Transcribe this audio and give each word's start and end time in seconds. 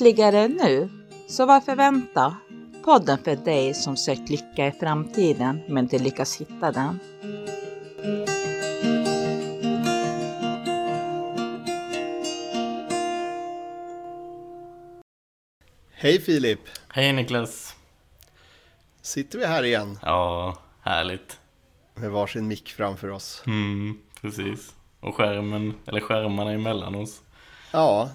Lyckligare 0.00 0.48
nu? 0.48 0.88
Så 1.28 1.46
varför 1.46 1.76
vänta? 1.76 2.36
Podden 2.84 3.18
för 3.18 3.36
dig 3.36 3.74
som 3.74 3.96
sökt 3.96 4.28
lycka 4.30 4.66
i 4.66 4.72
framtiden 4.72 5.60
men 5.68 5.84
inte 5.84 5.98
lyckas 5.98 6.36
hitta 6.40 6.72
den. 6.72 6.98
Hej 15.92 16.20
Filip! 16.20 16.60
Hej 16.88 17.12
Niklas! 17.12 17.74
Sitter 19.02 19.38
vi 19.38 19.46
här 19.46 19.62
igen 19.64 19.98
Ja, 20.02 20.56
härligt. 20.80 21.40
med 21.94 22.10
varsin 22.10 22.48
mick 22.48 22.68
framför 22.72 23.10
oss. 23.10 23.42
Mm, 23.46 23.98
precis. 24.20 24.74
Och 25.00 25.14
skärmen, 25.14 25.74
eller 25.86 26.00
skärmarna 26.00 26.52
emellan 26.52 26.94
oss. 26.94 27.20
Ja, 27.72 28.10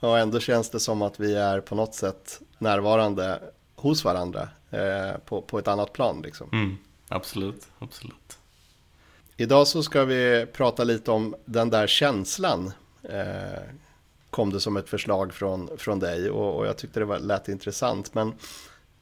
och 0.00 0.18
ändå 0.18 0.40
känns 0.40 0.70
det 0.70 0.80
som 0.80 1.02
att 1.02 1.20
vi 1.20 1.34
är 1.34 1.60
på 1.60 1.74
något 1.74 1.94
sätt 1.94 2.40
närvarande 2.58 3.40
hos 3.74 4.04
varandra 4.04 4.48
eh, 4.70 5.18
på, 5.24 5.42
på 5.42 5.58
ett 5.58 5.68
annat 5.68 5.92
plan. 5.92 6.22
Liksom. 6.22 6.48
Mm, 6.52 6.76
absolut, 7.08 7.68
absolut. 7.78 8.38
Idag 9.36 9.66
så 9.66 9.82
ska 9.82 10.04
vi 10.04 10.46
prata 10.52 10.84
lite 10.84 11.10
om 11.10 11.34
den 11.44 11.70
där 11.70 11.86
känslan. 11.86 12.72
Eh, 13.02 13.62
kom 14.30 14.52
det 14.52 14.60
som 14.60 14.76
ett 14.76 14.88
förslag 14.88 15.34
från, 15.34 15.70
från 15.78 15.98
dig 15.98 16.30
och, 16.30 16.56
och 16.56 16.66
jag 16.66 16.76
tyckte 16.76 17.00
det 17.00 17.06
var, 17.06 17.18
lät 17.18 17.48
intressant. 17.48 18.14
Men 18.14 18.32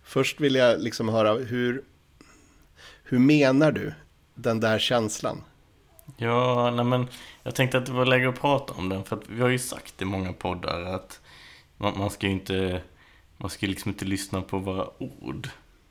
först 0.02 0.40
vill 0.40 0.54
jag 0.54 0.80
liksom 0.80 1.08
höra 1.08 1.34
hur, 1.34 1.82
hur 3.02 3.18
menar 3.18 3.72
du 3.72 3.92
den 4.34 4.60
där 4.60 4.78
känslan? 4.78 5.44
Ja, 6.16 6.70
nej 6.70 6.84
men 6.84 7.08
jag 7.42 7.54
tänkte 7.54 7.78
att 7.78 7.86
det 7.86 7.92
var 7.92 8.06
läge 8.06 8.28
att 8.28 8.40
prata 8.40 8.74
om 8.74 8.88
den 8.88 9.04
för 9.04 9.16
att 9.16 9.28
vi 9.28 9.40
har 9.42 9.48
ju 9.48 9.58
sagt 9.58 10.02
i 10.02 10.04
många 10.04 10.32
poddar 10.32 10.80
att 10.82 11.20
man, 11.76 11.98
man 11.98 12.10
ska 12.10 12.26
ju 12.26 12.32
inte, 12.32 12.82
man 13.36 13.50
ska 13.50 13.66
liksom 13.66 13.88
inte 13.90 14.04
lyssna 14.04 14.42
på 14.42 14.58
våra 14.58 15.02
ord. 15.02 15.48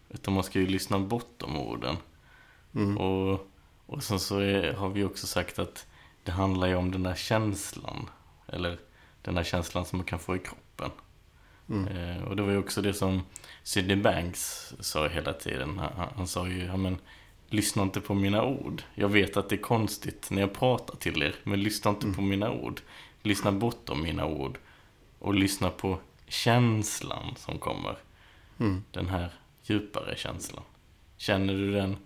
Utan 0.09 0.33
man 0.33 0.43
ska 0.43 0.59
ju 0.59 0.67
lyssna 0.67 0.99
bortom 0.99 1.57
orden. 1.57 1.97
Mm. 2.75 2.97
Och, 2.97 3.47
och 3.85 4.03
sen 4.03 4.19
så 4.19 4.39
är, 4.39 4.73
har 4.73 4.89
vi 4.89 5.03
också 5.03 5.27
sagt 5.27 5.59
att 5.59 5.85
det 6.23 6.31
handlar 6.31 6.67
ju 6.67 6.75
om 6.75 6.91
den 6.91 7.03
där 7.03 7.15
känslan. 7.15 8.09
Eller 8.47 8.77
den 9.21 9.35
där 9.35 9.43
känslan 9.43 9.85
som 9.85 9.97
man 9.97 10.05
kan 10.05 10.19
få 10.19 10.35
i 10.35 10.39
kroppen. 10.39 10.91
Mm. 11.69 11.87
Eh, 11.97 12.23
och 12.23 12.35
det 12.35 12.41
var 12.43 12.51
ju 12.51 12.57
också 12.57 12.81
det 12.81 12.93
som 12.93 13.21
Sydney 13.63 13.95
Banks 13.95 14.73
sa 14.79 15.07
hela 15.07 15.33
tiden. 15.33 15.79
Han, 15.79 15.91
han- 15.97 16.13
han 16.15 16.27
sa 16.27 16.47
ju, 16.47 16.65
ja 16.65 16.77
men 16.77 16.97
lyssna 17.49 17.83
inte 17.83 18.01
på 18.01 18.13
mina 18.13 18.43
ord. 18.43 18.83
Jag 18.95 19.09
vet 19.09 19.37
att 19.37 19.49
det 19.49 19.55
är 19.55 19.61
konstigt 19.61 20.27
när 20.31 20.41
jag 20.41 20.53
pratar 20.53 20.95
till 20.95 21.23
er, 21.23 21.35
men 21.43 21.63
lyssna 21.63 21.91
inte 21.91 22.07
på 22.11 22.21
mina 22.21 22.51
ord. 22.51 22.81
Lyssna 23.21 23.51
bortom 23.51 24.01
mina 24.01 24.25
ord. 24.25 24.57
Och 25.19 25.35
lyssna 25.35 25.69
på 25.69 25.99
känslan 26.27 27.35
som 27.37 27.59
kommer. 27.59 27.97
Mm. 28.57 28.83
Den 28.91 29.07
här 29.07 29.29
djupare 29.63 30.15
känslan. 30.17 30.63
Känner 31.17 31.53
du 31.53 31.71
den 31.71 31.97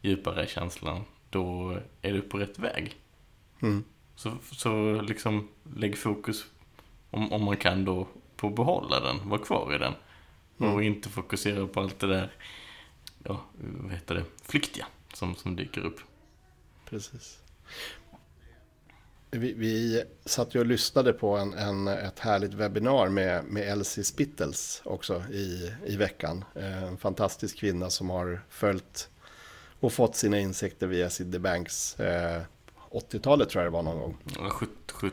djupare 0.00 0.46
känslan, 0.46 1.04
då 1.30 1.76
är 2.02 2.12
du 2.12 2.20
på 2.20 2.38
rätt 2.38 2.58
väg. 2.58 2.96
Mm. 3.62 3.84
Så, 4.14 4.32
så 4.52 5.00
liksom 5.00 5.48
lägg 5.76 5.98
fokus, 5.98 6.44
om, 7.10 7.32
om 7.32 7.44
man 7.44 7.56
kan 7.56 7.84
då, 7.84 8.06
på 8.36 8.48
att 8.48 8.54
behålla 8.54 9.00
den, 9.00 9.28
vara 9.28 9.40
kvar 9.40 9.74
i 9.74 9.78
den. 9.78 9.94
Mm. 10.58 10.74
Och 10.74 10.84
inte 10.84 11.08
fokusera 11.08 11.66
på 11.66 11.80
allt 11.80 11.98
det 11.98 12.06
där, 12.06 12.32
ja, 13.24 13.44
vad 13.58 13.92
heter 13.92 14.14
det, 14.14 14.24
flyktiga 14.42 14.86
som, 15.14 15.34
som 15.36 15.56
dyker 15.56 15.80
upp. 15.80 16.00
Precis. 16.90 17.38
Vi, 19.30 19.52
vi 19.52 20.02
satt 20.24 20.54
ju 20.54 20.58
och 20.60 20.66
lyssnade 20.66 21.12
på 21.12 21.36
en, 21.36 21.52
en, 21.54 21.88
ett 21.88 22.18
härligt 22.18 22.54
webbinar 22.54 23.08
med, 23.08 23.44
med 23.44 23.62
Elsie 23.68 24.04
Spittels 24.04 24.82
också 24.84 25.22
i, 25.30 25.72
i 25.86 25.96
veckan. 25.96 26.44
En 26.54 26.96
fantastisk 26.96 27.58
kvinna 27.58 27.90
som 27.90 28.10
har 28.10 28.40
följt 28.48 29.08
och 29.80 29.92
fått 29.92 30.16
sina 30.16 30.38
insikter 30.38 30.86
via 30.86 31.10
Sidney 31.10 31.38
Banks. 31.40 32.00
Eh, 32.00 32.42
80-talet 32.90 33.48
tror 33.48 33.64
jag 33.64 33.72
det 33.72 33.76
var 33.76 33.82
någon 33.82 33.98
gång. 34.00 34.16
Ja, 34.38 34.48
sjut- 34.50 34.92
sjut- 34.92 35.12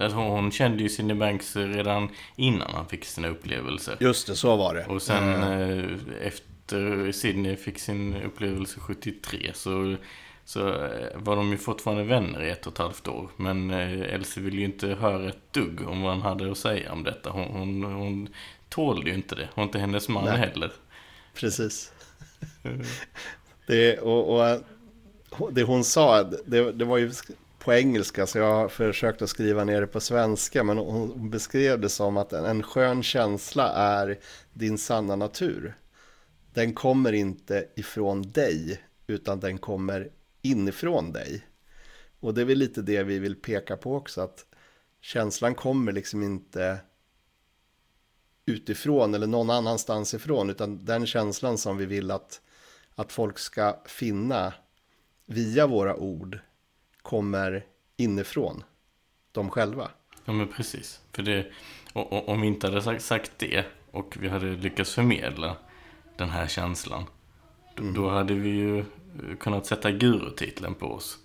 Alltså 0.00 0.16
hon 0.18 0.50
kände 0.52 0.82
ju 0.82 0.88
Cindy 0.88 1.14
Banks 1.14 1.56
redan 1.56 2.08
innan 2.36 2.74
han 2.74 2.86
fick 2.88 3.04
sina 3.04 3.28
upplevelser. 3.28 3.96
Just 4.00 4.26
det, 4.26 4.36
så 4.36 4.56
var 4.56 4.74
det. 4.74 4.86
Och 4.86 5.02
sen 5.02 5.42
Eh, 5.42 5.70
eh, 5.70 6.32
efter 6.68 7.12
Sydney 7.12 7.56
fick 7.56 7.78
sin 7.78 8.22
upplevelse 8.22 8.80
73 8.80 9.50
så, 9.54 9.96
så 10.44 10.68
eh, 10.68 11.08
var 11.14 11.36
de 11.36 11.50
ju 11.50 11.58
fortfarande 11.58 12.04
vänner 12.04 12.42
i 12.42 12.50
ett 12.50 12.66
och 12.66 12.72
ett 12.72 12.78
halvt 12.78 13.08
år. 13.08 13.30
Men 13.36 13.70
eh, 13.70 14.14
Elsie 14.14 14.42
ville 14.42 14.56
ju 14.56 14.64
inte 14.64 14.86
höra 14.86 15.28
ett 15.28 15.52
dugg 15.52 15.88
om 15.88 16.02
vad 16.02 16.12
han 16.12 16.22
hade 16.22 16.50
att 16.50 16.58
säga 16.58 16.92
om 16.92 17.04
detta. 17.04 17.30
Hon, 17.30 17.48
hon, 17.48 17.84
hon 17.84 18.28
tålde 18.68 19.10
ju 19.10 19.16
inte 19.16 19.34
det. 19.34 19.48
Och 19.54 19.62
inte 19.62 19.78
hennes 19.78 20.08
man 20.08 20.24
Nej. 20.24 20.36
heller. 20.36 20.72
Precis. 21.34 21.92
det, 23.66 23.98
och, 23.98 24.40
och, 24.40 25.52
det 25.52 25.62
hon 25.62 25.84
sa, 25.84 26.22
det, 26.22 26.72
det 26.72 26.84
var 26.84 26.98
ju 26.98 27.12
på 27.58 27.72
engelska 27.72 28.26
så 28.26 28.38
jag 28.38 28.54
har 28.54 28.68
försökt 28.68 29.22
att 29.22 29.30
skriva 29.30 29.64
ner 29.64 29.80
det 29.80 29.86
på 29.86 30.00
svenska. 30.00 30.64
Men 30.64 30.78
hon 30.78 31.10
hon 31.10 31.30
beskrev 31.30 31.80
det 31.80 31.88
som 31.88 32.16
att 32.16 32.32
en, 32.32 32.44
en 32.44 32.62
skön 32.62 33.02
känsla 33.02 33.68
är 33.68 34.18
din 34.52 34.78
sanna 34.78 35.16
natur. 35.16 35.74
Den 36.58 36.74
kommer 36.74 37.12
inte 37.12 37.68
ifrån 37.76 38.22
dig 38.22 38.82
utan 39.06 39.40
den 39.40 39.58
kommer 39.58 40.10
inifrån 40.42 41.12
dig. 41.12 41.46
Och 42.20 42.34
det 42.34 42.40
är 42.40 42.44
väl 42.44 42.58
lite 42.58 42.82
det 42.82 43.02
vi 43.02 43.18
vill 43.18 43.36
peka 43.36 43.76
på 43.76 43.96
också. 43.96 44.20
Att 44.20 44.46
känslan 45.00 45.54
kommer 45.54 45.92
liksom 45.92 46.22
inte 46.22 46.78
utifrån 48.46 49.14
eller 49.14 49.26
någon 49.26 49.50
annanstans 49.50 50.14
ifrån. 50.14 50.50
Utan 50.50 50.84
den 50.84 51.06
känslan 51.06 51.58
som 51.58 51.76
vi 51.76 51.86
vill 51.86 52.10
att, 52.10 52.40
att 52.94 53.12
folk 53.12 53.38
ska 53.38 53.80
finna 53.86 54.54
via 55.26 55.66
våra 55.66 55.96
ord 55.96 56.38
kommer 57.02 57.66
inifrån 57.96 58.64
dem 59.32 59.50
själva. 59.50 59.90
Ja 60.24 60.32
men 60.32 60.48
precis. 60.48 61.00
För 61.12 61.22
det, 61.22 61.52
och, 61.92 62.12
och, 62.12 62.28
om 62.28 62.40
vi 62.40 62.46
inte 62.46 62.66
hade 62.66 62.82
sagt, 62.82 63.02
sagt 63.02 63.32
det 63.36 63.64
och 63.90 64.16
vi 64.20 64.28
hade 64.28 64.46
lyckats 64.46 64.94
förmedla 64.94 65.56
den 66.18 66.30
här 66.30 66.46
känslan. 66.46 67.04
Då, 67.74 67.82
då 67.94 68.08
hade 68.08 68.34
vi 68.34 68.48
ju 68.48 68.78
eh, 68.78 68.84
kunnat 69.40 69.66
sätta 69.66 69.90
gurutiteln 69.90 70.74
på 70.74 70.86
oss. 70.86 71.18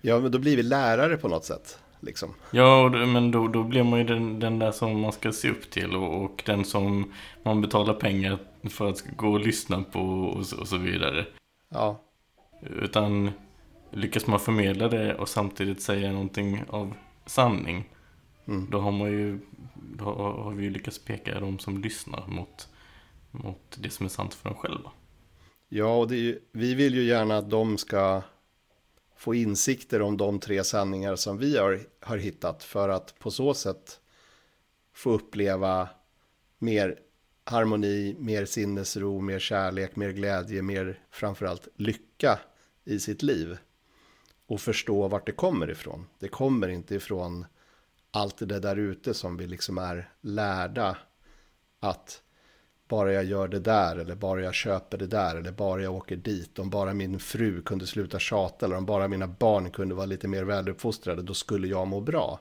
Ja, 0.00 0.20
men 0.20 0.32
då 0.32 0.38
blir 0.38 0.56
vi 0.56 0.62
lärare 0.62 1.16
på 1.16 1.28
något 1.28 1.44
sätt. 1.44 1.78
Liksom. 2.00 2.34
Ja, 2.50 2.88
men 2.88 3.30
då, 3.30 3.48
då 3.48 3.62
blir 3.62 3.82
man 3.82 3.98
ju 3.98 4.04
den, 4.04 4.40
den 4.40 4.58
där 4.58 4.72
som 4.72 5.00
man 5.00 5.12
ska 5.12 5.32
se 5.32 5.50
upp 5.50 5.70
till 5.70 5.96
och, 5.96 6.24
och 6.24 6.42
den 6.46 6.64
som 6.64 7.12
man 7.42 7.60
betalar 7.60 7.94
pengar 7.94 8.38
för 8.70 8.88
att 8.88 9.04
gå 9.16 9.32
och 9.32 9.40
lyssna 9.40 9.82
på 9.82 10.00
och 10.00 10.46
så, 10.46 10.60
och 10.60 10.68
så 10.68 10.76
vidare. 10.76 11.26
Ja, 11.68 12.00
Utan 12.62 13.30
lyckas 13.90 14.26
man 14.26 14.40
förmedla 14.40 14.88
det 14.88 15.14
och 15.14 15.28
samtidigt 15.28 15.82
säga 15.82 16.12
någonting 16.12 16.62
av 16.68 16.94
sanning. 17.26 17.88
Mm. 18.48 18.70
Då 18.70 18.80
har 18.80 18.92
man 18.92 19.10
ju, 19.10 19.38
då 19.74 20.04
har 20.04 20.32
har 20.42 20.52
vi 20.52 20.64
ju 20.64 20.70
lyckats 20.70 20.98
peka 20.98 21.40
de 21.40 21.58
som 21.58 21.78
lyssnar 21.78 22.26
mot, 22.26 22.68
mot 23.32 23.76
det 23.78 23.90
som 23.90 24.06
är 24.06 24.10
sant 24.10 24.34
för 24.34 24.48
dem 24.48 24.58
själva. 24.58 24.90
ja 25.68 25.96
och 25.96 26.08
det 26.08 26.14
är 26.14 26.20
ju, 26.20 26.40
vi 26.52 26.74
vill 26.74 26.94
ju 26.94 27.04
gärna 27.04 27.36
att 27.36 27.50
de 27.50 27.78
ska 27.78 28.22
få 29.16 29.34
insikter 29.34 30.02
om 30.02 30.16
de 30.16 30.40
tre 30.40 30.64
sanningar 30.64 31.16
som 31.16 31.38
vi 31.38 31.58
har, 31.58 31.80
har 32.00 32.16
hittat. 32.16 32.64
För 32.64 32.88
att 32.88 33.18
på 33.18 33.30
så 33.30 33.54
sätt 33.54 34.00
få 34.94 35.10
uppleva 35.10 35.88
mer 36.58 36.98
harmoni, 37.44 38.16
mer 38.18 38.44
sinnesro, 38.44 39.20
mer 39.20 39.38
kärlek, 39.38 39.96
mer 39.96 40.10
glädje, 40.10 40.62
mer 40.62 41.00
framförallt 41.10 41.68
lycka 41.76 42.38
i 42.84 42.98
sitt 42.98 43.22
liv. 43.22 43.58
Och 44.46 44.60
förstå 44.60 45.08
vart 45.08 45.26
det 45.26 45.32
kommer 45.32 45.70
ifrån. 45.70 46.06
Det 46.18 46.28
kommer 46.28 46.68
inte 46.68 46.94
ifrån 46.94 47.46
allt 48.10 48.38
det 48.38 48.60
där 48.60 48.76
ute 48.76 49.14
som 49.14 49.36
vi 49.36 49.46
liksom 49.46 49.78
är 49.78 50.10
lärda 50.20 50.96
att 51.80 52.22
bara 52.92 53.12
jag 53.12 53.24
gör 53.24 53.48
det 53.48 53.60
där 53.60 53.96
eller 53.96 54.14
bara 54.14 54.40
jag 54.40 54.54
köper 54.54 54.98
det 54.98 55.06
där 55.06 55.36
eller 55.36 55.52
bara 55.52 55.82
jag 55.82 55.94
åker 55.94 56.16
dit. 56.16 56.58
Om 56.58 56.70
bara 56.70 56.94
min 56.94 57.18
fru 57.18 57.62
kunde 57.62 57.86
sluta 57.86 58.18
tjata 58.18 58.66
eller 58.66 58.76
om 58.76 58.86
bara 58.86 59.08
mina 59.08 59.26
barn 59.26 59.70
kunde 59.70 59.94
vara 59.94 60.06
lite 60.06 60.28
mer 60.28 60.44
väluppfostrade 60.44 61.22
då 61.22 61.34
skulle 61.34 61.68
jag 61.68 61.88
må 61.88 62.00
bra. 62.00 62.40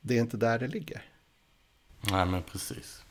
Det 0.00 0.16
är 0.16 0.20
inte 0.20 0.36
där 0.36 0.58
det 0.58 0.68
ligger. 0.68 1.02
Nej 2.10 2.26
men 2.26 2.42
precis. 2.42 3.02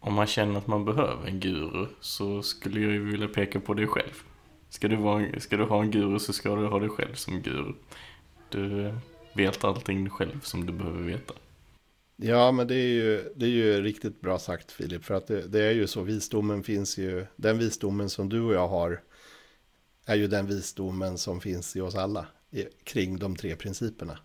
Om 0.00 0.14
man 0.14 0.26
känner 0.26 0.58
att 0.58 0.66
man 0.66 0.84
behöver 0.84 1.26
en 1.26 1.40
guru 1.40 1.86
så 2.00 2.42
skulle 2.42 2.80
jag 2.80 2.92
ju 2.92 3.04
vilja 3.10 3.28
peka 3.28 3.60
på 3.60 3.74
dig 3.74 3.86
själv. 3.86 4.22
Ska 4.68 4.88
du, 4.88 4.96
vara, 4.96 5.40
ska 5.40 5.56
du 5.56 5.64
ha 5.64 5.82
en 5.82 5.90
guru 5.90 6.18
så 6.18 6.32
ska 6.32 6.54
du 6.54 6.66
ha 6.66 6.78
dig 6.78 6.88
själv 6.88 7.14
som 7.14 7.42
guru. 7.42 7.72
Du 8.48 8.94
vet 9.32 9.64
allting 9.64 10.10
själv 10.10 10.40
som 10.42 10.66
du 10.66 10.72
behöver 10.72 11.02
veta. 11.02 11.34
Ja, 12.20 12.52
men 12.52 12.66
det 12.66 12.74
är 12.74 12.88
ju, 12.88 13.32
det 13.36 13.46
är 13.46 13.50
ju 13.50 13.82
riktigt 13.82 14.20
bra 14.20 14.38
sagt 14.38 14.72
Filip. 14.72 15.04
För 15.04 15.14
att 15.14 15.26
det, 15.26 15.48
det 15.48 15.62
är 15.62 15.72
ju 15.72 15.86
så, 15.86 16.02
visdomen 16.02 16.62
finns 16.62 16.98
ju, 16.98 17.26
den 17.36 17.58
visdomen 17.58 18.10
som 18.10 18.28
du 18.28 18.40
och 18.40 18.54
jag 18.54 18.68
har 18.68 19.02
är 20.04 20.14
ju 20.14 20.26
den 20.26 20.46
visdomen 20.46 21.18
som 21.18 21.40
finns 21.40 21.76
i 21.76 21.80
oss 21.80 21.94
alla 21.94 22.26
i, 22.50 22.64
kring 22.84 23.18
de 23.18 23.36
tre 23.36 23.56
principerna. 23.56 24.18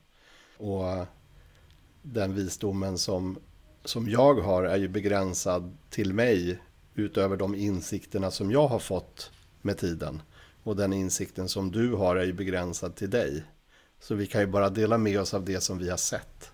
Och 0.58 1.06
den 2.02 2.36
visdomen 2.36 2.98
som 2.98 3.40
som 3.86 4.10
jag 4.10 4.34
har 4.34 4.64
är 4.64 4.78
ju 4.78 4.88
begränsad 4.88 5.78
till 5.90 6.14
mig 6.14 6.60
utöver 6.96 7.38
de 7.38 7.56
insikterna 7.56 8.32
som 8.32 8.52
jag 8.52 8.68
har 8.68 8.80
fått 8.80 9.32
med 9.62 9.78
tiden. 9.78 10.22
Och 10.64 10.76
den 10.76 10.94
insikten 10.94 11.50
som 11.50 11.72
du 11.72 11.94
har 11.94 12.16
är 12.16 12.26
ju 12.26 12.34
begränsad 12.34 12.96
till 12.96 13.10
dig. 13.10 13.44
Så 14.00 14.16
vi 14.16 14.28
kan 14.28 14.42
ju 14.42 14.48
bara 14.48 14.70
dela 14.70 14.98
med 14.98 15.20
oss 15.20 15.34
av 15.34 15.46
det 15.46 15.62
som 15.62 15.78
vi 15.78 15.90
har 15.90 15.98
sett. 15.98 16.53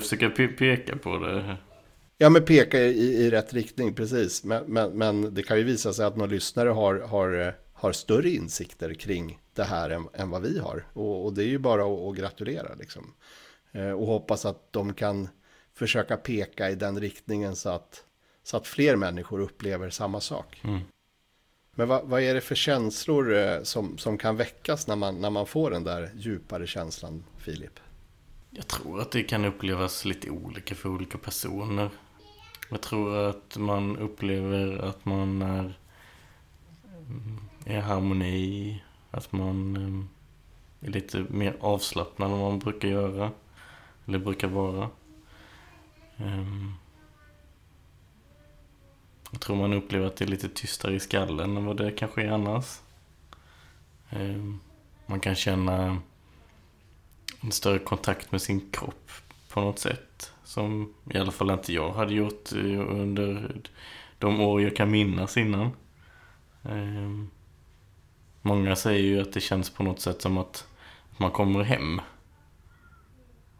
Försöka 0.00 0.30
pe 0.30 0.48
peka 0.48 0.96
på 0.96 1.18
det. 1.18 1.56
Ja, 2.18 2.30
men 2.30 2.44
peka 2.44 2.78
i, 2.78 3.24
i 3.24 3.30
rätt 3.30 3.52
riktning, 3.54 3.94
precis. 3.94 4.44
Men, 4.44 4.64
men, 4.66 4.90
men, 4.90 5.34
det 5.34 5.42
kan 5.42 5.58
ju 5.58 5.64
visa 5.64 5.92
sig 5.92 6.06
att 6.06 6.16
någon 6.16 6.28
lyssnare 6.28 6.68
har, 6.68 6.94
har, 6.94 7.54
har 7.72 7.92
större 7.92 8.30
insikter 8.30 8.94
kring 8.94 9.38
det 9.54 9.64
här 9.64 9.90
än, 9.90 10.08
än 10.14 10.30
vad 10.30 10.42
vi 10.42 10.58
har. 10.58 10.84
Och, 10.92 11.24
och 11.24 11.32
det 11.32 11.42
är 11.42 11.46
ju 11.46 11.58
bara 11.58 11.82
att, 11.82 11.98
att 11.98 12.16
gratulera 12.16 12.74
liksom. 12.74 13.14
Eh, 13.72 13.90
och 13.90 14.06
hoppas 14.06 14.44
att 14.44 14.72
de 14.72 14.94
kan 14.94 15.28
försöka 15.74 16.16
peka 16.16 16.70
i 16.70 16.74
den 16.74 17.00
riktningen 17.00 17.56
så 17.56 17.68
att, 17.68 18.04
så 18.42 18.56
att 18.56 18.66
fler 18.66 18.96
människor 18.96 19.40
upplever 19.40 19.90
samma 19.90 20.20
sak. 20.20 20.60
Mm. 20.64 20.80
Men 21.74 21.88
vad, 21.88 22.08
vad, 22.08 22.22
är 22.22 22.34
det 22.34 22.40
för 22.40 22.54
känslor 22.54 23.34
eh, 23.34 23.62
som, 23.62 23.98
som 23.98 24.18
kan 24.18 24.36
väckas 24.36 24.86
när 24.86 24.96
man, 24.96 25.20
när 25.20 25.30
man 25.30 25.46
får 25.46 25.70
den 25.70 25.84
där 25.84 26.10
djupare 26.14 26.66
känslan, 26.66 27.24
Filip? 27.38 27.80
Jag 28.52 28.68
tror 28.68 29.00
att 29.00 29.10
det 29.10 29.22
kan 29.22 29.44
upplevas 29.44 30.04
lite 30.04 30.30
olika 30.30 30.74
för 30.74 30.88
olika 30.88 31.18
personer. 31.18 31.90
Jag 32.70 32.80
tror 32.80 33.16
att 33.16 33.56
man 33.56 33.96
upplever 33.96 34.78
att 34.78 35.04
man 35.04 35.42
är 35.42 35.78
eh, 37.64 37.76
i 37.76 37.80
harmoni, 37.80 38.82
att 39.10 39.32
man 39.32 39.76
eh, 39.76 40.86
är 40.88 40.92
lite 40.92 41.26
mer 41.28 41.56
avslappnad 41.60 42.32
än 42.32 42.38
man 42.38 42.58
brukar 42.58 42.88
göra, 42.88 43.30
eller 44.06 44.18
brukar 44.18 44.48
vara. 44.48 44.90
Ehm, 46.16 46.72
jag 49.30 49.40
tror 49.40 49.56
man 49.56 49.72
upplever 49.72 50.06
att 50.06 50.16
det 50.16 50.24
är 50.24 50.28
lite 50.28 50.48
tystare 50.48 50.94
i 50.94 51.00
skallen 51.00 51.56
än 51.56 51.64
vad 51.64 51.76
det 51.76 51.90
kanske 51.92 52.22
är 52.22 52.30
annars. 52.30 52.80
Ehm, 54.10 54.60
man 55.06 55.20
kan 55.20 55.34
känna 55.34 55.98
en 57.40 57.52
större 57.52 57.78
kontakt 57.78 58.32
med 58.32 58.42
sin 58.42 58.70
kropp 58.70 59.10
på 59.48 59.60
något 59.60 59.78
sätt. 59.78 60.32
Som 60.44 60.94
i 61.14 61.18
alla 61.18 61.32
fall 61.32 61.50
inte 61.50 61.72
jag 61.72 61.92
hade 61.92 62.14
gjort 62.14 62.52
eh, 62.52 62.80
under 62.80 63.54
de 64.18 64.40
år 64.40 64.62
jag 64.62 64.76
kan 64.76 64.90
minnas 64.90 65.36
innan. 65.36 65.70
Ehm, 66.62 67.30
många 68.42 68.76
säger 68.76 69.02
ju 69.02 69.20
att 69.20 69.32
det 69.32 69.40
känns 69.40 69.70
på 69.70 69.82
något 69.82 70.00
sätt 70.00 70.22
som 70.22 70.38
att 70.38 70.66
man 71.16 71.30
kommer 71.30 71.62
hem. 71.62 72.00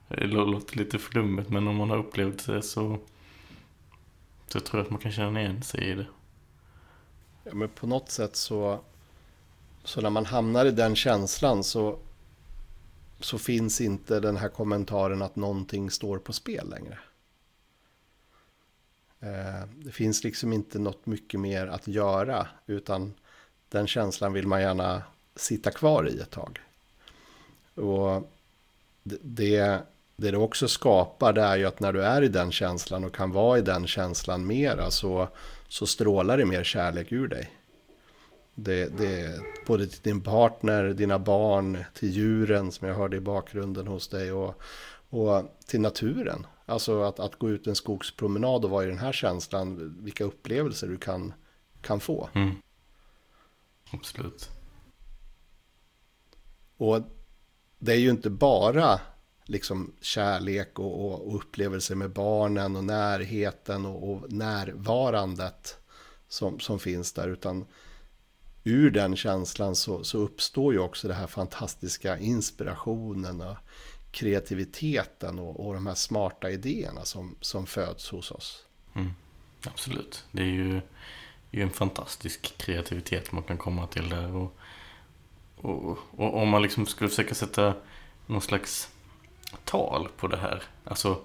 Det 0.08 0.26
låter 0.26 0.78
lite 0.78 0.98
flummigt 0.98 1.50
men 1.50 1.68
om 1.68 1.76
man 1.76 1.90
har 1.90 1.96
upplevt 1.96 2.46
det 2.46 2.62
så, 2.62 2.98
så 4.46 4.60
tror 4.60 4.78
jag 4.78 4.84
att 4.84 4.90
man 4.90 5.00
kan 5.00 5.12
känna 5.12 5.40
igen 5.40 5.62
sig 5.62 5.90
i 5.90 5.94
det. 5.94 6.06
Ja, 7.44 7.54
men 7.54 7.68
på 7.68 7.86
något 7.86 8.10
sätt 8.10 8.36
så, 8.36 8.80
så 9.84 10.00
när 10.00 10.10
man 10.10 10.26
hamnar 10.26 10.66
i 10.66 10.70
den 10.70 10.96
känslan 10.96 11.64
så, 11.64 11.98
så 13.20 13.38
finns 13.38 13.80
inte 13.80 14.20
den 14.20 14.36
här 14.36 14.48
kommentaren 14.48 15.22
att 15.22 15.36
någonting 15.36 15.90
står 15.90 16.18
på 16.18 16.32
spel 16.32 16.70
längre. 16.70 16.98
Eh, 19.20 19.68
det 19.76 19.92
finns 19.92 20.24
liksom 20.24 20.52
inte 20.52 20.78
något 20.78 21.06
mycket 21.06 21.40
mer 21.40 21.66
att 21.66 21.88
göra 21.88 22.46
utan 22.66 23.14
den 23.68 23.86
känslan 23.86 24.32
vill 24.32 24.46
man 24.46 24.60
gärna 24.60 25.02
sitta 25.36 25.70
kvar 25.70 26.08
i 26.08 26.20
ett 26.20 26.30
tag. 26.30 26.60
Och 27.74 28.30
det, 29.02 29.18
det 29.22 29.82
det 30.20 30.36
också 30.36 30.68
skapar 30.68 31.32
det 31.32 31.42
är 31.42 31.56
ju 31.56 31.66
att 31.66 31.80
när 31.80 31.92
du 31.92 32.04
är 32.04 32.22
i 32.22 32.28
den 32.28 32.52
känslan 32.52 33.04
och 33.04 33.14
kan 33.14 33.32
vara 33.32 33.58
i 33.58 33.62
den 33.62 33.86
känslan 33.86 34.46
mera 34.46 34.90
så, 34.90 35.28
så 35.68 35.86
strålar 35.86 36.38
det 36.38 36.44
mer 36.44 36.64
kärlek 36.64 37.12
ur 37.12 37.28
dig. 37.28 37.50
Det, 38.62 38.98
det, 38.98 39.40
både 39.66 39.86
till 39.86 40.02
din 40.02 40.20
partner, 40.20 40.84
dina 40.84 41.18
barn, 41.18 41.84
till 41.94 42.10
djuren 42.10 42.72
som 42.72 42.88
jag 42.88 42.94
hörde 42.94 43.16
i 43.16 43.20
bakgrunden 43.20 43.86
hos 43.86 44.08
dig 44.08 44.32
och, 44.32 44.62
och 45.10 45.58
till 45.66 45.80
naturen. 45.80 46.46
Alltså 46.66 47.02
att, 47.02 47.20
att 47.20 47.38
gå 47.38 47.50
ut 47.50 47.66
en 47.66 47.74
skogspromenad 47.74 48.64
och 48.64 48.70
vara 48.70 48.84
i 48.84 48.88
den 48.88 48.98
här 48.98 49.12
känslan, 49.12 49.96
vilka 50.00 50.24
upplevelser 50.24 50.86
du 50.88 50.96
kan, 50.96 51.32
kan 51.80 52.00
få. 52.00 52.28
Mm. 52.34 52.50
Absolut. 53.92 54.50
Och 56.76 57.00
det 57.78 57.92
är 57.92 57.98
ju 57.98 58.10
inte 58.10 58.30
bara 58.30 59.00
liksom 59.44 59.92
kärlek 60.00 60.78
och, 60.78 61.06
och, 61.06 61.28
och 61.28 61.36
upplevelser 61.36 61.94
med 61.94 62.10
barnen 62.10 62.76
och 62.76 62.84
närheten 62.84 63.86
och, 63.86 64.10
och 64.10 64.32
närvarandet 64.32 65.76
som, 66.28 66.60
som 66.60 66.78
finns 66.78 67.12
där. 67.12 67.28
Utan 67.28 67.66
ur 68.64 68.90
den 68.90 69.16
känslan 69.16 69.76
så, 69.76 70.04
så 70.04 70.18
uppstår 70.18 70.72
ju 70.72 70.78
också 70.78 71.08
det 71.08 71.14
här 71.14 71.26
fantastiska 71.26 72.18
inspirationen 72.18 73.40
och 73.40 73.56
kreativiteten 74.10 75.38
och, 75.38 75.66
och 75.66 75.74
de 75.74 75.86
här 75.86 75.94
smarta 75.94 76.50
idéerna 76.50 77.04
som, 77.04 77.36
som 77.40 77.66
föds 77.66 78.10
hos 78.10 78.30
oss. 78.30 78.64
Mm, 78.94 79.10
absolut. 79.66 80.24
Det 80.32 80.42
är 80.42 80.46
ju, 80.46 80.80
ju 81.50 81.62
en 81.62 81.70
fantastisk 81.70 82.58
kreativitet 82.58 83.32
man 83.32 83.42
kan 83.42 83.58
komma 83.58 83.86
till 83.86 84.08
där. 84.08 84.36
Och, 84.36 84.56
och, 85.56 85.98
och 86.10 86.42
om 86.42 86.48
man 86.48 86.62
liksom 86.62 86.86
skulle 86.86 87.10
försöka 87.10 87.34
sätta 87.34 87.74
någon 88.26 88.40
slags 88.40 88.88
tal 89.64 90.08
på 90.16 90.26
det 90.26 90.36
här. 90.36 90.62
Alltså, 90.84 91.20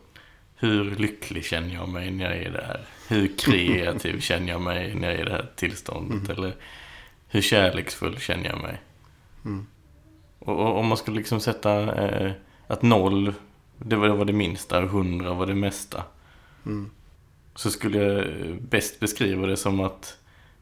hur 0.56 0.96
lycklig 0.96 1.46
känner 1.46 1.74
jag 1.74 1.90
mig 1.90 2.12
när 2.12 2.26
jag 2.26 2.44
är 2.44 2.52
där? 2.52 2.86
Hur 3.08 3.38
kreativ 3.38 4.20
känner 4.22 4.52
jag 4.52 4.62
mig 4.62 4.96
när 4.96 5.08
jag 5.08 5.18
är 5.18 5.22
i 5.22 5.26
det 5.26 5.32
här 5.32 5.52
tillståndet? 5.56 6.30
Mm. 6.30 6.32
Eller 6.32 6.56
hur 7.36 7.42
kärleksfull 7.42 8.20
känner 8.20 8.46
jag 8.46 8.62
mig? 8.62 8.82
Mm. 9.46 9.68
Och, 10.40 10.78
om 10.80 10.88
man 10.88 10.98
skulle 10.98 11.18
liksom 11.18 11.40
sätta 11.40 11.96
eh, 12.06 12.32
att 12.68 12.82
noll, 12.82 13.34
det 13.78 13.96
var, 13.96 14.08
det 14.08 14.14
var 14.14 14.26
det 14.26 14.34
minsta 14.34 14.84
och 14.84 14.90
hundra 14.90 15.34
var 15.34 15.46
det 15.46 15.56
mesta. 15.56 16.04
Mm. 16.66 16.90
Så 17.56 17.72
skulle 17.72 17.98
jag 17.98 18.26
bäst 18.62 19.00
beskriva 19.00 19.48
det 19.48 19.58
som 19.58 19.80
att, 19.80 20.18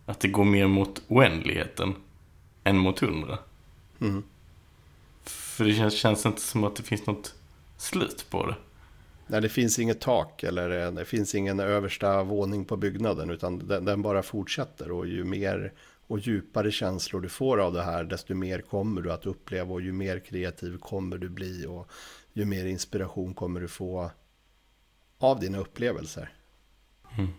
att 0.06 0.20
det 0.20 0.28
går 0.28 0.46
mer 0.46 0.68
mot 0.68 1.02
oändligheten 1.08 1.96
än 2.64 2.78
mot 2.78 3.00
hundra. 3.00 3.38
Mm. 4.02 4.24
För 5.24 5.66
det 5.66 5.74
känns, 5.74 5.94
känns 5.94 6.26
inte 6.26 6.42
som 6.42 6.64
att 6.64 6.76
det 6.76 6.84
finns 6.84 7.06
något 7.06 7.36
slut 7.78 8.26
på 8.30 8.46
det. 8.46 8.56
Nej, 9.28 9.42
det 9.42 9.50
finns 9.50 9.80
inget 9.80 10.02
tak 10.02 10.44
eller 10.44 10.92
det 10.92 11.06
finns 11.06 11.36
ingen 11.36 11.60
översta 11.60 12.24
våning 12.24 12.66
på 12.66 12.78
byggnaden 12.78 13.30
utan 13.30 13.68
den, 13.68 13.86
den, 13.86 14.02
bara 14.02 14.24
fortsätter 14.24 14.92
och 14.92 15.08
ju 15.08 15.24
mer 15.24 15.72
och 16.08 16.20
djupare 16.20 16.72
känslor 16.72 17.22
du 17.22 17.30
får 17.30 17.58
av 17.58 17.74
det 17.74 17.84
här 17.84 18.04
desto 18.04 18.36
mer 18.36 18.62
kommer 18.62 19.02
du 19.02 19.12
att 19.12 19.26
uppleva 19.26 19.74
och 19.74 19.82
ju 19.82 19.92
mer 19.92 20.20
kreativ 20.20 20.78
kommer 20.78 21.18
du 21.18 21.30
bli 21.30 21.66
och 21.66 21.90
ju 22.34 22.46
mer 22.46 22.66
inspiration 22.66 23.34
kommer 23.34 23.60
du 23.62 23.68
få 23.68 24.12
av 25.20 25.40
dina 25.40 25.58
upplevelser. 25.58 26.30
Mm. 27.18 27.30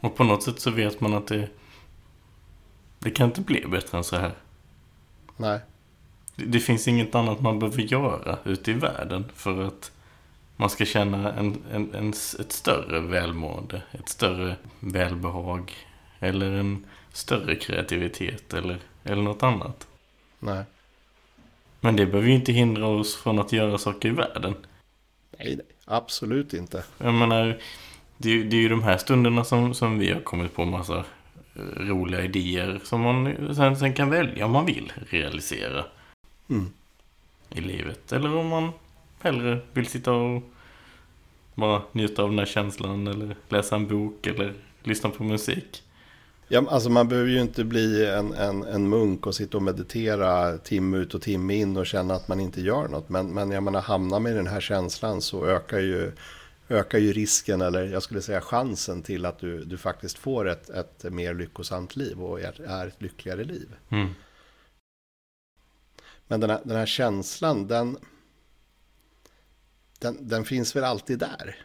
Och 0.00 0.16
på 0.16 0.24
något 0.24 0.42
sätt 0.42 0.60
så 0.60 0.70
vet 0.70 1.00
man 1.00 1.14
att 1.14 1.26
det 1.26 1.48
det 2.98 3.10
kan 3.10 3.28
inte 3.28 3.40
bli 3.40 3.66
bättre 3.66 3.98
än 3.98 4.04
så 4.04 4.16
här. 4.16 4.34
Nej. 5.36 5.60
Det 6.36 6.60
finns 6.60 6.88
inget 6.88 7.14
annat 7.14 7.40
man 7.40 7.58
behöver 7.58 7.82
göra 7.82 8.38
ute 8.44 8.70
i 8.70 8.74
världen 8.74 9.24
för 9.34 9.62
att 9.62 9.92
man 10.56 10.70
ska 10.70 10.84
känna 10.84 11.32
en, 11.32 11.56
en, 11.72 11.94
en, 11.94 12.08
ett 12.40 12.52
större 12.52 13.00
välmående, 13.00 13.82
ett 13.92 14.08
större 14.08 14.56
välbehag 14.80 15.72
eller 16.18 16.52
en 16.52 16.86
större 17.16 17.56
kreativitet 17.56 18.54
eller, 18.54 18.78
eller 19.04 19.22
något 19.22 19.42
annat. 19.42 19.86
Nej. 20.38 20.64
Men 21.80 21.96
det 21.96 22.06
behöver 22.06 22.28
ju 22.28 22.34
inte 22.34 22.52
hindra 22.52 22.86
oss 22.86 23.16
från 23.16 23.38
att 23.38 23.52
göra 23.52 23.78
saker 23.78 24.08
i 24.08 24.12
världen. 24.12 24.54
Nej, 25.38 25.56
nej 25.56 25.66
absolut 25.84 26.54
inte. 26.54 26.84
Jag 26.98 27.14
menar, 27.14 27.58
det, 28.16 28.30
är, 28.30 28.44
det 28.44 28.56
är 28.56 28.60
ju 28.60 28.68
de 28.68 28.82
här 28.82 28.96
stunderna 28.96 29.44
som, 29.44 29.74
som 29.74 29.98
vi 29.98 30.12
har 30.12 30.20
kommit 30.20 30.54
på 30.54 30.64
massa 30.64 31.04
eh, 31.54 31.62
roliga 31.76 32.24
idéer 32.24 32.80
som 32.84 33.00
man 33.00 33.54
sen, 33.54 33.76
sen 33.76 33.94
kan 33.94 34.10
välja 34.10 34.44
om 34.44 34.50
man 34.50 34.66
vill 34.66 34.92
realisera 35.10 35.84
mm. 36.50 36.72
i 37.50 37.60
livet. 37.60 38.12
Eller 38.12 38.36
om 38.36 38.48
man 38.48 38.70
hellre 39.20 39.58
vill 39.72 39.86
sitta 39.86 40.12
och 40.12 40.42
bara 41.54 41.82
njuta 41.92 42.22
av 42.22 42.28
den 42.28 42.38
här 42.38 42.46
känslan 42.46 43.06
eller 43.06 43.36
läsa 43.48 43.76
en 43.76 43.88
bok 43.88 44.26
eller 44.26 44.54
lyssna 44.82 45.10
på 45.10 45.24
musik. 45.24 45.82
Ja, 46.48 46.64
alltså 46.68 46.90
man 46.90 47.08
behöver 47.08 47.30
ju 47.30 47.40
inte 47.40 47.64
bli 47.64 48.06
en, 48.06 48.32
en, 48.32 48.62
en 48.62 48.88
munk 48.88 49.26
och 49.26 49.34
sitta 49.34 49.56
och 49.56 49.62
meditera 49.62 50.58
timme 50.58 50.96
ut 50.96 51.14
och 51.14 51.22
timme 51.22 51.54
in 51.54 51.76
och 51.76 51.86
känna 51.86 52.14
att 52.14 52.28
man 52.28 52.40
inte 52.40 52.60
gör 52.60 52.88
något. 52.88 53.08
Men, 53.08 53.34
men 53.34 53.50
jag 53.50 53.62
menar, 53.62 53.80
hamnar 53.80 54.20
man 54.20 54.32
i 54.32 54.34
den 54.34 54.46
här 54.46 54.60
känslan 54.60 55.22
så 55.22 55.46
ökar 55.46 55.78
ju, 55.78 56.12
ökar 56.68 56.98
ju 56.98 57.12
risken, 57.12 57.60
eller 57.60 57.86
jag 57.86 58.02
skulle 58.02 58.22
säga 58.22 58.40
chansen 58.40 59.02
till 59.02 59.26
att 59.26 59.38
du, 59.38 59.64
du 59.64 59.78
faktiskt 59.78 60.18
får 60.18 60.48
ett, 60.48 60.70
ett 60.70 61.04
mer 61.12 61.34
lyckosamt 61.34 61.96
liv 61.96 62.22
och 62.22 62.40
är, 62.40 62.60
är 62.60 62.86
ett 62.86 63.02
lyckligare 63.02 63.44
liv. 63.44 63.76
Mm. 63.88 64.08
Men 66.28 66.40
den 66.40 66.50
här, 66.50 66.60
den 66.64 66.76
här 66.76 66.86
känslan, 66.86 67.66
den, 67.66 67.98
den, 69.98 70.28
den 70.28 70.44
finns 70.44 70.76
väl 70.76 70.84
alltid 70.84 71.18
där. 71.18 71.56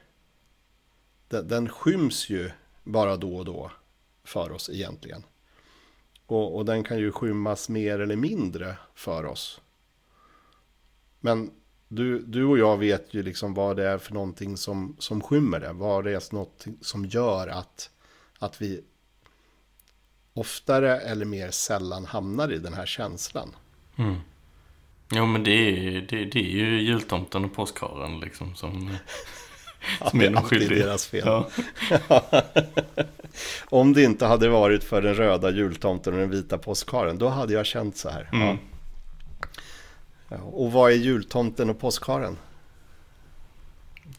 den, 1.28 1.48
den 1.48 1.70
skyms 1.70 2.30
ju 2.30 2.52
bara 2.84 3.18
då 3.18 3.36
och 3.36 3.46
då 3.46 3.72
för 4.24 4.52
oss 4.52 4.70
egentligen. 4.70 5.24
Och, 6.26 6.56
och 6.56 6.66
den 6.66 6.84
kan 6.84 7.00
ju 7.00 7.12
skymmas 7.12 7.70
mer 7.70 8.00
eller 8.00 8.16
mindre 8.16 8.76
för 8.96 9.26
oss. 9.26 9.62
Men 11.20 11.52
du, 11.88 12.20
du 12.20 12.46
och 12.46 12.58
jag 12.58 12.78
vet 12.78 13.14
ju 13.14 13.24
liksom 13.24 13.54
vad 13.54 13.78
det 13.78 13.88
är 13.88 13.98
för 13.98 14.14
någonting 14.14 14.58
som, 14.58 14.96
som 15.00 15.22
skymmer 15.22 15.60
det. 15.60 15.74
Vad 15.74 16.04
det 16.04 16.12
är 16.12 16.14
något 16.14 16.32
någonting 16.32 16.78
som 16.82 17.06
gör 17.06 17.48
att, 17.48 17.90
att 18.40 18.62
vi 18.62 18.84
oftare 20.34 21.00
eller 21.00 21.26
mer 21.26 21.52
sällan 21.52 22.06
hamnar 22.06 22.52
i 22.52 22.58
den 22.58 22.74
här 22.74 22.86
känslan. 22.86 23.56
Mm. 23.96 24.16
Jo 25.12 25.26
men 25.26 25.44
det 25.44 25.52
är, 25.52 26.02
det, 26.02 26.26
det 26.26 26.40
är 26.40 26.52
ju 26.52 26.82
jultomten 26.82 27.46
och 27.46 27.54
påskharen 27.54 28.20
liksom 28.20 28.56
som, 28.56 28.98
som 30.10 30.22
är 30.22 30.30
de 30.30 30.44
skyldiga. 30.44 30.86
deras 30.86 31.08
fel. 31.08 31.24
Ja. 31.26 31.50
Om 33.70 33.94
det 33.94 34.04
inte 34.04 34.26
hade 34.26 34.50
varit 34.50 34.84
för 34.84 35.02
den 35.02 35.16
röda 35.16 35.52
jultomten 35.52 36.14
och 36.14 36.20
den 36.20 36.30
vita 36.30 36.58
påskharen, 36.58 37.18
då 37.18 37.28
hade 37.30 37.54
jag 37.54 37.66
känt 37.66 37.98
så 37.98 38.10
här. 38.10 38.30
Mm. 38.34 38.58
Ja. 40.28 40.38
Och 40.38 40.72
vad 40.72 40.92
är 40.92 40.96
jultomten 40.96 41.70
och 41.70 41.80
påskharen? 41.80 42.38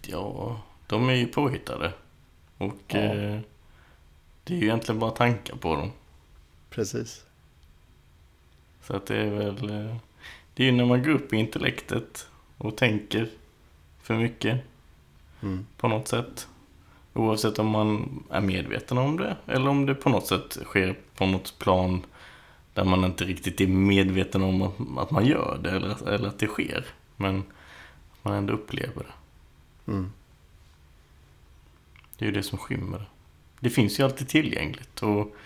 Ja, 0.02 0.60
de 0.86 1.08
är 1.08 1.14
ju 1.14 1.26
påhittade. 1.26 1.92
Och 2.58 2.74
ja. 2.86 2.98
eh, 2.98 3.40
det 4.44 4.54
är 4.54 4.58
ju 4.58 4.64
egentligen 4.64 4.98
bara 4.98 5.10
tankar 5.10 5.56
på 5.56 5.76
dem. 5.76 5.92
Precis. 6.70 7.24
Så 8.82 8.96
att 8.96 9.06
det 9.06 9.16
är 9.16 9.30
väl... 9.30 9.70
Eh, 9.70 9.96
det 10.54 10.62
är 10.62 10.66
ju 10.66 10.72
när 10.72 10.84
man 10.84 11.02
går 11.02 11.10
upp 11.10 11.32
i 11.32 11.36
intellektet 11.36 12.26
och 12.58 12.76
tänker 12.76 13.30
för 14.02 14.14
mycket. 14.14 14.60
Mm. 15.42 15.66
På 15.76 15.88
något 15.88 16.08
sätt. 16.08 16.48
Oavsett 17.14 17.58
om 17.58 17.66
man 17.66 18.22
är 18.30 18.40
medveten 18.40 18.98
om 18.98 19.16
det 19.16 19.36
eller 19.46 19.68
om 19.68 19.86
det 19.86 19.94
på 19.94 20.08
något 20.08 20.26
sätt 20.26 20.58
sker 20.64 20.98
på 21.16 21.26
något 21.26 21.58
plan 21.58 22.02
där 22.74 22.84
man 22.84 23.04
inte 23.04 23.24
riktigt 23.24 23.60
är 23.60 23.66
medveten 23.66 24.42
om 24.42 24.62
att 24.98 25.10
man 25.10 25.26
gör 25.26 25.60
det 25.62 25.70
eller, 25.70 26.08
eller 26.08 26.28
att 26.28 26.38
det 26.38 26.46
sker. 26.46 26.86
Men 27.16 27.42
man 28.22 28.34
ändå 28.34 28.52
upplever 28.52 29.02
det. 29.02 29.92
Mm. 29.92 30.12
Det 32.18 32.24
är 32.24 32.26
ju 32.26 32.34
det 32.34 32.42
som 32.42 32.58
skymmer 32.58 32.98
det. 32.98 33.06
Det 33.60 33.70
finns 33.70 34.00
ju 34.00 34.04
alltid 34.04 34.28
tillgängligt 34.28 35.02
och 35.02 35.36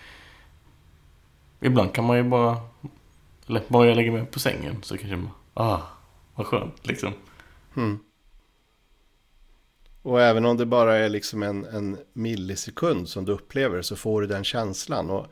ibland 1.59 1.93
kan 1.93 2.05
man 2.05 2.17
ju 2.17 2.23
bara 2.23 2.61
eller 3.47 3.63
bara 3.67 3.87
jag 3.87 3.95
lägger 3.95 4.11
mig 4.11 4.25
på 4.25 4.39
sängen 4.39 4.83
så 4.83 4.97
kanske 4.97 5.15
man, 5.15 5.31
ah, 5.53 5.81
vad 6.35 6.47
skönt 6.47 6.87
liksom. 6.87 7.13
Mm. 7.75 7.99
Och 10.07 10.21
även 10.21 10.45
om 10.45 10.57
det 10.57 10.65
bara 10.65 10.95
är 10.95 11.09
liksom 11.09 11.43
en, 11.43 11.65
en 11.65 11.97
millisekund 12.13 13.09
som 13.09 13.25
du 13.25 13.31
upplever 13.31 13.81
så 13.81 13.95
får 13.95 14.21
du 14.21 14.27
den 14.27 14.43
känslan. 14.43 15.09
Och, 15.09 15.27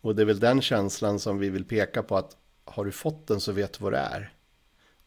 och 0.00 0.16
det 0.16 0.22
är 0.22 0.26
väl 0.26 0.40
den 0.40 0.62
känslan 0.62 1.18
som 1.18 1.38
vi 1.38 1.50
vill 1.50 1.64
peka 1.64 2.02
på 2.02 2.16
att 2.16 2.36
har 2.64 2.84
du 2.84 2.92
fått 2.92 3.26
den 3.26 3.40
så 3.40 3.52
vet 3.52 3.72
du 3.72 3.84
vad 3.84 3.92
det 3.92 3.98
är. 3.98 4.32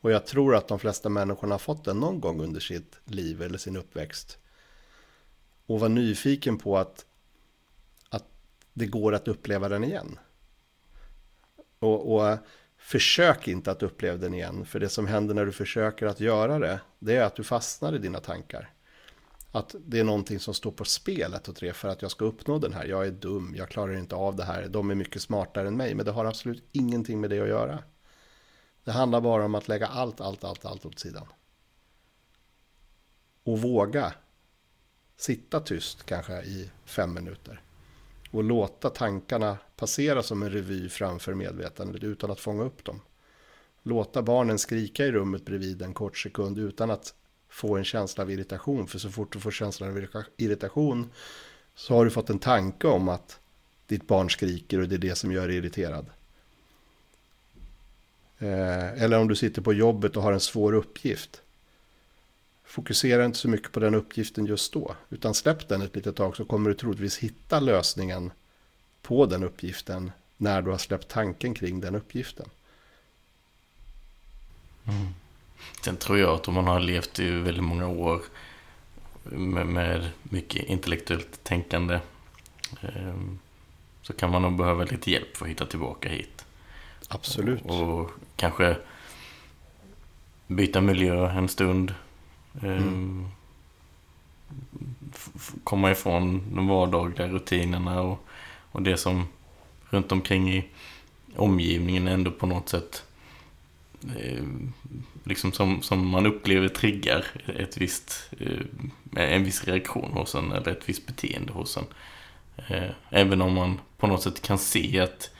Och 0.01 0.11
jag 0.11 0.25
tror 0.25 0.55
att 0.55 0.67
de 0.67 0.79
flesta 0.79 1.09
människorna 1.09 1.53
har 1.53 1.59
fått 1.59 1.85
den 1.85 1.97
någon 1.97 2.21
gång 2.21 2.41
under 2.41 2.59
sitt 2.59 2.99
liv 3.05 3.41
eller 3.41 3.57
sin 3.57 3.77
uppväxt. 3.77 4.37
Och 5.65 5.79
var 5.79 5.89
nyfiken 5.89 6.57
på 6.57 6.77
att, 6.77 7.05
att 8.09 8.25
det 8.73 8.85
går 8.85 9.13
att 9.13 9.27
uppleva 9.27 9.69
den 9.69 9.83
igen. 9.83 10.19
Och, 11.79 12.15
och 12.15 12.37
försök 12.77 13.47
inte 13.47 13.71
att 13.71 13.83
uppleva 13.83 14.17
den 14.17 14.33
igen. 14.33 14.65
För 14.65 14.79
det 14.79 14.89
som 14.89 15.07
händer 15.07 15.35
när 15.35 15.45
du 15.45 15.51
försöker 15.51 16.05
att 16.05 16.19
göra 16.19 16.59
det, 16.59 16.79
det 16.99 17.15
är 17.15 17.23
att 17.23 17.35
du 17.35 17.43
fastnar 17.43 17.95
i 17.95 17.97
dina 17.97 18.19
tankar. 18.19 18.69
Att 19.51 19.75
det 19.79 19.99
är 19.99 20.03
någonting 20.03 20.39
som 20.39 20.53
står 20.53 20.71
på 20.71 20.85
spel, 20.85 21.33
ett 21.33 21.47
och 21.47 21.55
tre, 21.55 21.73
för 21.73 21.87
att 21.87 22.01
jag 22.01 22.11
ska 22.11 22.25
uppnå 22.25 22.59
den 22.59 22.73
här. 22.73 22.85
Jag 22.85 23.07
är 23.07 23.11
dum, 23.11 23.53
jag 23.57 23.69
klarar 23.69 23.97
inte 23.97 24.15
av 24.15 24.35
det 24.35 24.43
här, 24.43 24.67
de 24.67 24.91
är 24.91 24.95
mycket 24.95 25.21
smartare 25.21 25.67
än 25.67 25.77
mig. 25.77 25.95
Men 25.95 26.05
det 26.05 26.11
har 26.11 26.25
absolut 26.25 26.63
ingenting 26.71 27.21
med 27.21 27.29
det 27.29 27.39
att 27.39 27.47
göra. 27.47 27.83
Det 28.83 28.91
handlar 28.91 29.21
bara 29.21 29.45
om 29.45 29.55
att 29.55 29.67
lägga 29.67 29.87
allt, 29.87 30.21
allt, 30.21 30.43
allt, 30.43 30.65
allt 30.65 30.85
åt 30.85 30.99
sidan. 30.99 31.27
Och 33.43 33.61
våga 33.61 34.13
sitta 35.17 35.59
tyst 35.59 36.05
kanske 36.05 36.41
i 36.41 36.71
fem 36.85 37.13
minuter 37.13 37.61
och 38.31 38.43
låta 38.43 38.89
tankarna 38.89 39.57
passera 39.75 40.23
som 40.23 40.43
en 40.43 40.49
revy 40.49 40.89
framför 40.89 41.33
medvetandet 41.33 42.03
utan 42.03 42.31
att 42.31 42.39
fånga 42.39 42.63
upp 42.63 42.83
dem. 42.83 43.01
Låta 43.83 44.21
barnen 44.21 44.59
skrika 44.59 45.05
i 45.05 45.11
rummet 45.11 45.45
bredvid 45.45 45.81
en 45.81 45.93
kort 45.93 46.17
sekund 46.17 46.57
utan 46.57 46.91
att 46.91 47.13
få 47.49 47.77
en 47.77 47.83
känsla 47.83 48.23
av 48.23 48.31
irritation. 48.31 48.87
För 48.87 48.99
så 48.99 49.09
fort 49.09 49.33
du 49.33 49.39
får 49.39 49.51
känslan 49.51 49.89
av 49.89 50.25
irritation 50.37 51.11
så 51.75 51.93
har 51.95 52.05
du 52.05 52.11
fått 52.11 52.29
en 52.29 52.39
tanke 52.39 52.87
om 52.87 53.09
att 53.09 53.39
ditt 53.87 54.07
barn 54.07 54.29
skriker 54.29 54.79
och 54.79 54.87
det 54.87 54.95
är 54.95 54.99
det 54.99 55.15
som 55.15 55.31
gör 55.31 55.47
dig 55.47 55.57
irriterad. 55.57 56.05
Eh, 58.39 59.03
eller 59.03 59.19
om 59.19 59.27
du 59.27 59.35
sitter 59.35 59.61
på 59.61 59.73
jobbet 59.73 60.17
och 60.17 60.23
har 60.23 60.33
en 60.33 60.39
svår 60.39 60.73
uppgift. 60.73 61.41
Fokusera 62.63 63.25
inte 63.25 63.37
så 63.37 63.47
mycket 63.47 63.71
på 63.71 63.79
den 63.79 63.95
uppgiften 63.95 64.45
just 64.45 64.73
då, 64.73 64.95
utan 65.09 65.33
släpp 65.33 65.67
den 65.67 65.81
ett 65.81 65.95
litet 65.95 66.15
tag 66.15 66.35
så 66.35 66.45
kommer 66.45 66.69
du 66.69 66.75
troligtvis 66.75 67.17
hitta 67.17 67.59
lösningen 67.59 68.31
på 69.01 69.25
den 69.25 69.43
uppgiften 69.43 70.11
när 70.37 70.61
du 70.61 70.71
har 70.71 70.77
släppt 70.77 71.07
tanken 71.07 71.53
kring 71.53 71.79
den 71.79 71.95
uppgiften. 71.95 72.49
Mm. 74.87 75.13
Sen 75.81 75.97
tror 75.97 76.17
jag 76.17 76.29
att 76.29 76.47
om 76.47 76.53
man 76.53 76.67
har 76.67 76.79
levt 76.79 77.19
i 77.19 77.29
väldigt 77.29 77.63
många 77.63 77.87
år 77.87 78.21
med, 79.23 79.67
med 79.67 80.09
mycket 80.23 80.63
intellektuellt 80.63 81.43
tänkande 81.43 81.99
eh, 82.81 83.15
så 84.01 84.13
kan 84.13 84.31
man 84.31 84.41
nog 84.41 84.57
behöva 84.57 84.83
lite 84.83 85.11
hjälp 85.11 85.37
för 85.37 85.45
att 85.45 85.51
hitta 85.51 85.65
tillbaka 85.65 86.09
hit. 86.09 86.45
Absolut. 87.07 87.65
Och, 87.65 87.99
och 87.99 88.11
kanske 88.35 88.77
byta 90.47 90.81
miljö 90.81 91.29
en 91.29 91.47
stund 91.47 91.93
Mm. 92.63 93.27
Komma 95.63 95.91
ifrån 95.91 96.55
de 96.55 96.67
vardagliga 96.67 97.27
rutinerna 97.27 98.01
och, 98.01 98.25
och 98.71 98.81
det 98.81 98.97
som 98.97 99.27
runt 99.89 100.11
omkring 100.11 100.53
i 100.53 100.65
omgivningen 101.35 102.07
ändå 102.07 102.31
på 102.31 102.45
något 102.45 102.69
sätt 102.69 103.03
Eh, 104.03 104.43
liksom 105.23 105.51
som, 105.51 105.81
som 105.81 106.07
man 106.07 106.25
upplever 106.25 106.67
triggar 106.67 107.25
ett 107.57 107.77
visst, 107.77 108.31
eh, 108.39 109.33
en 109.33 109.43
viss 109.43 109.63
reaktion 109.63 110.11
hos 110.13 110.35
en 110.35 110.51
eller 110.51 110.71
ett 110.71 110.89
visst 110.89 111.07
beteende 111.07 111.53
hos 111.53 111.77
en. 111.77 111.85
Eh, 112.67 112.91
även 113.09 113.41
om 113.41 113.53
man 113.53 113.79
på 113.97 114.07
något 114.07 114.23
sätt 114.23 114.41
kan 114.41 114.57
se 114.57 114.99
att, 114.99 115.31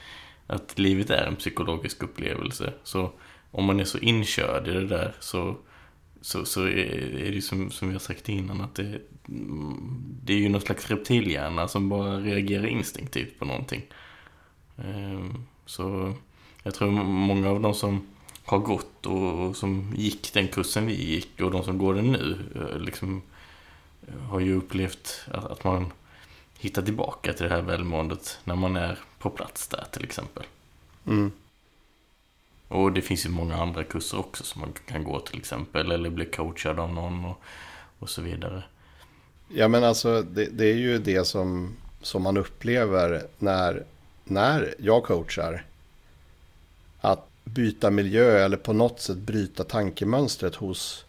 att 0.46 0.78
livet 0.78 1.10
är 1.10 1.26
en 1.26 1.36
psykologisk 1.36 2.02
upplevelse. 2.02 2.72
Så 2.82 3.12
om 3.50 3.64
man 3.64 3.80
är 3.80 3.84
så 3.84 3.98
inkörd 3.98 4.68
i 4.68 4.72
det 4.72 4.86
där 4.86 5.14
så 5.20 5.56
så, 6.22 6.44
så 6.44 6.64
är 6.66 7.32
det 7.32 7.42
som, 7.42 7.70
som 7.70 7.88
vi 7.88 7.94
har 7.94 8.00
sagt 8.00 8.28
innan 8.28 8.60
att 8.60 8.74
det, 8.74 9.00
det 10.22 10.32
är 10.32 10.38
ju 10.38 10.48
någon 10.48 10.60
slags 10.60 10.90
reptilhjärna 10.90 11.68
som 11.68 11.88
bara 11.88 12.20
reagerar 12.20 12.66
instinktivt 12.66 13.38
på 13.38 13.44
någonting. 13.44 13.82
Så 15.66 16.14
jag 16.62 16.74
tror 16.74 16.90
många 16.90 17.50
av 17.50 17.60
de 17.60 17.74
som 17.74 18.06
har 18.50 18.58
gått 18.58 19.06
och, 19.06 19.56
som 19.56 19.92
gick 19.96 20.32
den 20.32 20.48
kursen 20.48 20.86
vi 20.86 21.04
gick 21.04 21.40
och 21.40 21.50
de 21.50 21.64
som 21.64 21.78
går 21.78 21.94
den 21.94 22.12
nu 22.12 22.38
eh, 22.54 22.78
liksom 22.78 23.22
har 24.28 24.40
ju 24.40 24.54
upplevt 24.54 25.26
att, 25.26 25.64
man 25.64 25.92
hittar 26.58 26.82
tillbaka 26.82 27.32
till 27.32 27.48
det 27.48 27.54
här 27.54 27.62
välmåendet 27.62 28.38
när 28.44 28.56
man 28.56 28.76
är 28.76 28.98
på 29.18 29.30
plats 29.30 29.68
där 29.68 29.84
till 29.92 30.04
exempel. 30.04 30.44
Mm. 31.06 31.32
Och 32.68 32.92
det 32.92 33.02
finns 33.02 33.26
ju 33.26 33.30
många 33.30 33.56
andra 33.56 33.84
kurser 33.84 34.18
också 34.18 34.44
som 34.44 34.60
man 34.60 34.72
kan 34.86 35.04
gå 35.04 35.20
till 35.20 35.38
exempel. 35.38 35.92
Eller 35.92 36.10
bli 36.10 36.24
coachad 36.24 36.80
av 36.80 36.92
någon 36.92 37.24
och, 37.24 37.42
och 37.98 38.10
så 38.10 38.22
vidare. 38.22 38.62
Ja 39.48 39.68
men 39.68 39.84
alltså 39.84 40.22
det, 40.22 40.44
det, 40.44 40.66
är 40.66 40.76
ju 40.76 40.98
det 40.98 41.24
som, 41.24 41.76
som 42.02 42.22
man 42.22 42.36
upplever 42.36 43.22
när, 43.38 43.84
när 44.24 44.74
jag 44.78 45.04
coachar. 45.04 45.64
Att 47.00 47.29
byta 47.54 47.90
miljö 47.90 48.44
eller 48.44 48.56
på 48.56 48.72
något 48.72 49.00
sätt 49.00 49.16
bryta 49.16 49.64
tankemönstret 49.64 50.54
hos, 50.54 51.04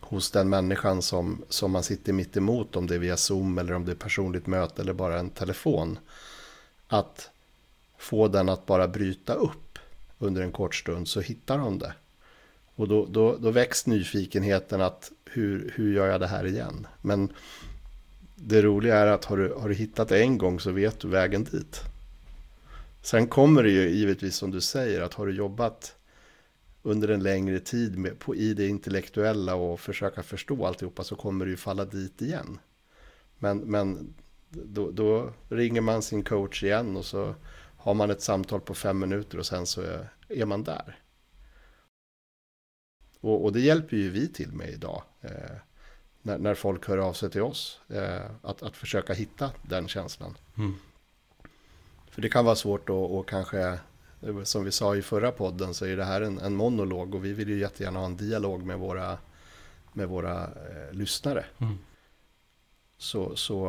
hos 0.00 0.30
den 0.30 0.48
människan 0.48 1.02
som, 1.02 1.42
som 1.48 1.70
man 1.70 1.82
sitter 1.82 2.12
mitt 2.12 2.36
emot. 2.36 2.76
Om 2.76 2.86
det 2.86 2.94
är 2.94 2.98
via 2.98 3.16
Zoom 3.16 3.58
eller 3.58 3.72
om 3.72 3.84
det 3.84 3.92
är 3.92 3.96
personligt 3.96 4.46
möte 4.46 4.82
eller 4.82 4.92
bara 4.92 5.18
en 5.18 5.30
telefon. 5.30 5.98
Att 6.88 7.30
få 7.98 8.28
den 8.28 8.48
att 8.48 8.66
bara 8.66 8.88
bryta 8.88 9.34
upp 9.34 9.78
under 10.18 10.42
en 10.42 10.52
kort 10.52 10.74
stund 10.74 11.08
så 11.08 11.20
hittar 11.20 11.58
de 11.58 11.78
det. 11.78 11.92
Och 12.74 12.88
då, 12.88 13.06
då, 13.06 13.36
då 13.36 13.50
väcks 13.50 13.86
nyfikenheten 13.86 14.80
att 14.80 15.10
hur, 15.24 15.72
hur 15.74 15.94
gör 15.94 16.06
jag 16.06 16.20
det 16.20 16.26
här 16.26 16.46
igen? 16.46 16.86
Men 17.02 17.32
det 18.34 18.62
roliga 18.62 18.96
är 18.96 19.06
att 19.06 19.24
har 19.24 19.36
du, 19.36 19.54
har 19.54 19.68
du 19.68 19.74
hittat 19.74 20.08
det 20.08 20.20
en 20.20 20.38
gång 20.38 20.60
så 20.60 20.70
vet 20.70 21.00
du 21.00 21.08
vägen 21.08 21.44
dit. 21.44 21.80
Sen 23.06 23.26
kommer 23.26 23.62
det 23.62 23.70
ju 23.70 23.88
givetvis 23.88 24.36
som 24.36 24.50
du 24.50 24.60
säger 24.60 25.00
att 25.00 25.14
har 25.14 25.26
du 25.26 25.34
jobbat 25.34 25.96
under 26.82 27.08
en 27.08 27.22
längre 27.22 27.60
tid 27.60 27.98
med, 27.98 28.18
på, 28.18 28.34
i 28.34 28.54
det 28.54 28.68
intellektuella 28.68 29.54
och 29.54 29.80
försöka 29.80 30.22
förstå 30.22 30.66
alltihopa 30.66 31.04
så 31.04 31.16
kommer 31.16 31.44
du 31.44 31.50
ju 31.50 31.56
falla 31.56 31.84
dit 31.84 32.22
igen. 32.22 32.58
Men, 33.38 33.58
men 33.58 34.14
då, 34.48 34.90
då, 34.90 35.32
ringer 35.48 35.80
man 35.80 36.02
sin 36.02 36.24
coach 36.24 36.62
igen 36.62 36.96
och 36.96 37.04
så 37.04 37.34
har 37.76 37.94
man 37.94 38.10
ett 38.10 38.22
samtal 38.22 38.60
på 38.60 38.74
fem 38.74 38.98
minuter 38.98 39.38
och 39.38 39.46
sen 39.46 39.66
så 39.66 39.80
är, 39.80 40.08
är 40.28 40.46
man 40.46 40.64
där. 40.64 40.98
Och, 43.20 43.44
och, 43.44 43.52
det 43.52 43.60
hjälper 43.60 43.96
ju 43.96 44.10
vi 44.10 44.28
till 44.28 44.52
med 44.52 44.70
idag. 44.70 45.02
Eh, 45.20 45.56
när, 46.22 46.38
när, 46.38 46.54
folk 46.54 46.88
hör 46.88 46.98
av 46.98 47.12
sig 47.12 47.30
till 47.30 47.42
oss. 47.42 47.80
Eh, 47.88 48.30
att, 48.42 48.62
att 48.62 48.76
försöka 48.76 49.12
hitta 49.12 49.50
den 49.62 49.88
känslan. 49.88 50.36
Mm. 50.58 50.74
För 52.16 52.22
det 52.22 52.28
kan 52.28 52.44
vara 52.44 52.56
svårt 52.56 52.88
att 52.90 53.26
kanske, 53.26 53.78
som 54.44 54.64
vi 54.64 54.72
sa 54.72 54.96
i 54.96 55.02
förra 55.02 55.32
podden, 55.32 55.74
så 55.74 55.86
är 55.86 55.96
det 55.96 56.04
här 56.04 56.20
en, 56.20 56.38
en 56.38 56.54
monolog. 56.54 57.14
Och 57.14 57.24
vi 57.24 57.32
vill 57.32 57.48
ju 57.48 57.58
jättegärna 57.58 57.98
ha 57.98 58.06
en 58.06 58.16
dialog 58.16 58.62
med 58.62 58.78
våra, 58.78 59.18
med 59.92 60.08
våra 60.08 60.42
eh, 60.42 60.92
lyssnare. 60.92 61.44
Mm. 61.58 61.78
Så, 62.98 63.36
så 63.36 63.68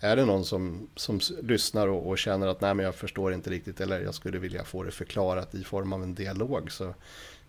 är 0.00 0.16
det 0.16 0.24
någon 0.24 0.44
som, 0.44 0.88
som 0.96 1.20
lyssnar 1.42 1.88
och, 1.88 2.08
och, 2.08 2.18
känner 2.18 2.46
att 2.46 2.60
nej 2.60 2.74
men 2.74 2.84
jag 2.84 2.94
förstår 2.94 3.34
inte 3.34 3.50
riktigt 3.50 3.80
eller 3.80 4.00
jag 4.00 4.14
skulle 4.14 4.38
vilja 4.38 4.64
få 4.64 4.82
det 4.82 4.90
förklarat 4.90 5.54
i 5.54 5.64
form 5.64 5.92
av 5.92 6.02
en 6.02 6.14
dialog 6.14 6.72
så 6.72 6.94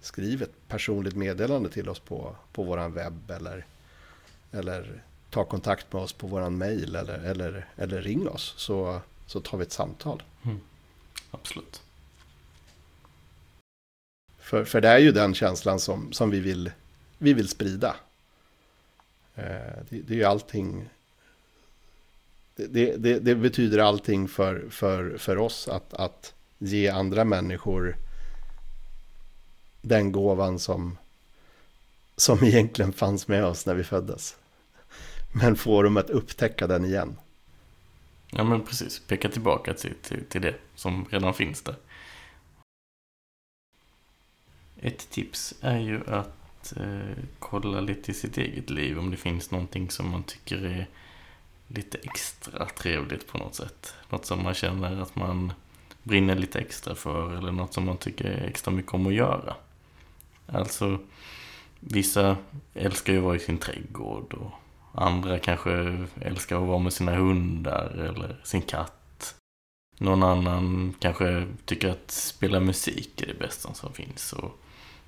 skriv 0.02 0.42
ett 0.44 0.68
personligt 0.68 1.16
meddelande 1.16 1.70
till 1.70 1.90
oss 1.90 2.00
på, 2.00 2.36
på 2.52 2.64
vår 2.64 2.90
webb 2.90 3.32
eller, 3.32 3.66
eller 4.52 5.04
ta 5.30 5.46
kontakt 5.46 5.94
med 5.94 6.02
oss 6.02 6.14
på 6.14 6.28
vår 6.28 6.50
mail 6.50 6.96
eller, 6.96 7.20
eller, 7.20 7.70
eller 7.76 8.02
ring 8.02 8.28
oss 8.28 8.54
så, 8.58 9.02
så 9.28 9.40
tar 9.40 9.58
vi 9.58 9.64
ett 9.64 9.72
samtal. 9.72 10.24
Mm. 10.46 10.60
Absolut. 11.32 11.82
För, 14.40 14.66
för 14.66 14.82
det 14.82 14.90
är 14.90 14.98
ju 14.98 15.12
den 15.12 15.34
känslan 15.34 15.80
som, 15.80 16.14
som 16.14 16.30
vi, 16.30 16.40
vill, 16.40 16.72
vi 17.18 17.34
vill 17.34 17.48
sprida. 17.48 17.96
Eh, 19.36 19.44
det, 19.90 20.02
det 20.02 20.14
är 20.14 20.18
ju 20.18 20.24
allting 20.24 20.90
det, 22.56 22.96
det, 22.98 23.20
det, 23.20 23.36
betyder 23.36 23.80
allting 23.80 24.28
för, 24.28 24.70
för, 24.70 25.18
för 25.18 25.38
oss 25.38 25.68
att, 25.68 25.94
att 25.94 26.34
ge 26.58 26.90
andra 26.90 27.24
människor 27.24 27.96
den 29.82 30.12
gåvan 30.12 30.60
som, 30.60 30.98
som 32.16 32.44
egentligen 32.44 32.94
fanns 32.94 33.28
med 33.28 33.46
oss 33.46 33.66
när 33.66 33.74
vi 33.74 33.84
föddes. 33.84 34.36
Men 35.32 35.56
få 35.56 35.84
dem 35.84 35.98
att 35.98 36.10
upptäcka 36.10 36.68
den 36.68 36.86
igen. 36.86 37.16
Ja 38.36 38.44
men 38.44 38.62
precis, 38.64 39.00
peka 39.00 39.30
tillbaka 39.30 39.74
till, 39.74 39.96
till, 40.02 40.26
till 40.26 40.42
det 40.42 40.56
som 40.76 41.06
redan 41.10 41.34
finns 41.34 41.62
där. 41.62 41.76
Ett 44.82 45.10
tips 45.10 45.54
är 45.62 45.80
ju 45.80 46.02
att 46.08 46.74
eh, 46.78 47.24
kolla 47.40 47.82
lite 47.82 48.12
i 48.12 48.14
sitt 48.14 48.38
eget 48.38 48.70
liv 48.70 49.00
om 49.00 49.12
det 49.12 49.18
finns 49.18 49.52
någonting 49.52 49.90
som 49.90 50.10
man 50.10 50.24
tycker 50.24 50.66
är 50.66 50.88
lite 51.68 51.98
extra 51.98 52.66
trevligt 52.66 53.28
på 53.28 53.38
något 53.38 53.56
sätt. 53.56 53.94
Något 54.10 54.26
som 54.26 54.44
man 54.44 54.54
känner 54.54 55.02
att 55.02 55.16
man 55.16 55.54
brinner 56.04 56.36
lite 56.36 56.60
extra 56.60 56.96
för 56.96 57.38
eller 57.38 57.52
något 57.52 57.74
som 57.74 57.86
man 57.86 57.98
tycker 57.98 58.32
extra 58.32 58.72
mycket 58.72 58.94
om 58.94 59.08
att 59.08 59.14
göra. 59.14 59.56
Alltså, 60.46 61.00
vissa 61.80 62.38
älskar 62.74 63.14
ju 63.14 63.20
att 63.20 63.26
vara 63.26 63.36
i 63.36 63.40
sin 63.40 63.58
trädgård 63.58 64.34
och 64.34 64.52
andra 64.94 65.40
kanske 65.40 66.06
älskar 66.22 66.56
att 66.56 66.68
vara 66.68 66.80
med 66.80 66.94
sina 66.94 67.16
hundar 67.16 67.90
eller 68.10 68.36
sin 68.44 68.62
katt. 68.62 69.36
Någon 69.98 70.24
annan 70.24 70.94
kanske 71.00 71.48
tycker 71.66 71.90
att 71.90 72.12
spela 72.12 72.60
musik 72.60 73.22
är 73.22 73.28
det 73.28 73.40
bästa 73.40 73.74
som 73.74 73.94
finns. 73.94 74.34
Och, 74.34 74.60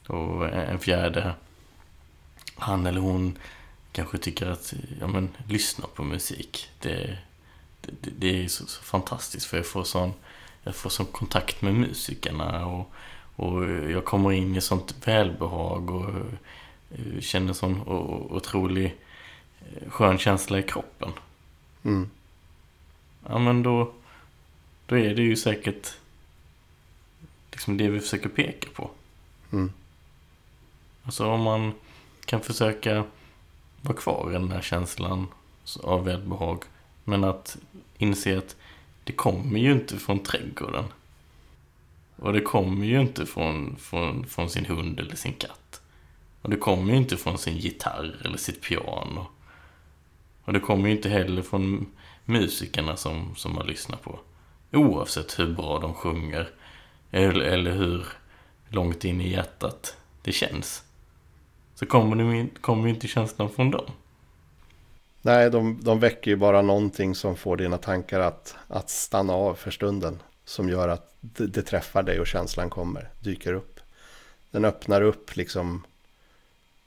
och 0.07 0.49
en 0.49 0.79
fjärde, 0.79 1.33
han 2.55 2.85
eller 2.85 3.01
hon 3.01 3.37
kanske 3.91 4.17
tycker 4.17 4.47
att, 4.47 4.73
ja 4.99 5.07
men, 5.07 5.29
lyssna 5.47 5.87
på 5.95 6.03
musik. 6.03 6.69
Det, 6.79 7.17
det, 7.81 8.09
det 8.19 8.43
är 8.43 8.47
så, 8.47 8.67
så, 8.67 8.83
fantastiskt 8.83 9.45
för 9.45 9.57
jag 9.57 9.65
får 9.65 9.83
sån, 9.83 10.13
jag 10.63 10.75
får 10.75 10.89
sån 10.89 11.05
kontakt 11.05 11.61
med 11.61 11.73
musikerna 11.73 12.65
och, 12.65 12.91
och 13.35 13.69
jag 13.69 14.05
kommer 14.05 14.31
in 14.31 14.55
i 14.55 14.61
sånt 14.61 14.95
välbehag 15.05 15.89
och 15.89 16.09
eh, 16.89 17.19
känner 17.19 17.53
sån 17.53 17.81
otrolig 18.31 18.95
skön 19.87 20.17
känsla 20.17 20.59
i 20.59 20.63
kroppen. 20.63 21.11
Mm. 21.83 22.09
Ja 23.27 23.39
men 23.39 23.63
då, 23.63 23.91
då 24.85 24.97
är 24.97 25.15
det 25.15 25.21
ju 25.21 25.35
säkert 25.35 25.93
liksom 27.51 27.77
det 27.77 27.89
vi 27.89 27.99
försöker 27.99 28.29
peka 28.29 28.67
på. 28.73 28.89
Mm. 29.51 29.71
Alltså 31.03 31.25
om 31.27 31.41
man 31.41 31.73
kan 32.25 32.41
försöka 32.41 33.03
vara 33.81 33.97
kvar 33.97 34.29
i 34.29 34.33
den 34.33 34.51
här 34.51 34.61
känslan 34.61 35.27
av 35.83 36.05
välbehag. 36.05 36.63
Men 37.03 37.23
att 37.23 37.57
inse 37.97 38.37
att 38.37 38.55
det 39.03 39.13
kommer 39.13 39.59
ju 39.59 39.71
inte 39.71 39.97
från 39.97 40.19
trädgården. 40.19 40.85
Och 42.15 42.33
det 42.33 42.41
kommer 42.41 42.85
ju 42.85 43.01
inte 43.01 43.25
från, 43.25 43.75
från, 43.79 44.25
från 44.25 44.49
sin 44.49 44.65
hund 44.65 44.99
eller 44.99 45.15
sin 45.15 45.33
katt. 45.33 45.81
Och 46.41 46.49
det 46.49 46.57
kommer 46.57 46.91
ju 46.91 46.97
inte 46.97 47.17
från 47.17 47.37
sin 47.37 47.57
gitarr 47.57 48.21
eller 48.25 48.37
sitt 48.37 48.61
piano. 48.61 49.27
Och 50.45 50.53
det 50.53 50.59
kommer 50.59 50.89
ju 50.89 50.95
inte 50.95 51.09
heller 51.09 51.41
från 51.41 51.85
musikerna 52.25 52.97
som, 52.97 53.35
som 53.35 53.55
man 53.55 53.67
lyssnar 53.67 53.97
på. 53.97 54.19
Oavsett 54.71 55.39
hur 55.39 55.53
bra 55.53 55.79
de 55.79 55.93
sjunger. 55.93 56.49
Eller, 57.11 57.45
eller 57.45 57.71
hur 57.71 58.07
långt 58.69 59.05
in 59.05 59.21
i 59.21 59.29
hjärtat 59.29 59.97
det 60.21 60.31
känns 60.31 60.83
så 61.75 61.85
kommer, 61.85 62.15
det, 62.15 62.47
kommer 62.61 62.87
inte 62.87 63.07
känslan 63.07 63.49
från 63.49 63.71
dem. 63.71 63.85
Nej, 65.21 65.49
de, 65.49 65.79
de 65.81 65.99
väcker 65.99 66.31
ju 66.31 66.37
bara 66.37 66.61
någonting 66.61 67.15
som 67.15 67.35
får 67.35 67.57
dina 67.57 67.77
tankar 67.77 68.19
att, 68.19 68.55
att 68.67 68.89
stanna 68.89 69.33
av 69.33 69.55
för 69.55 69.71
stunden. 69.71 70.21
Som 70.45 70.69
gör 70.69 70.87
att 70.87 71.15
det, 71.21 71.47
det 71.47 71.61
träffar 71.61 72.03
dig 72.03 72.19
och 72.19 72.27
känslan 72.27 72.69
kommer, 72.69 73.09
dyker 73.19 73.53
upp. 73.53 73.79
Den 74.51 74.65
öppnar 74.65 75.01
upp 75.01 75.35
liksom 75.35 75.83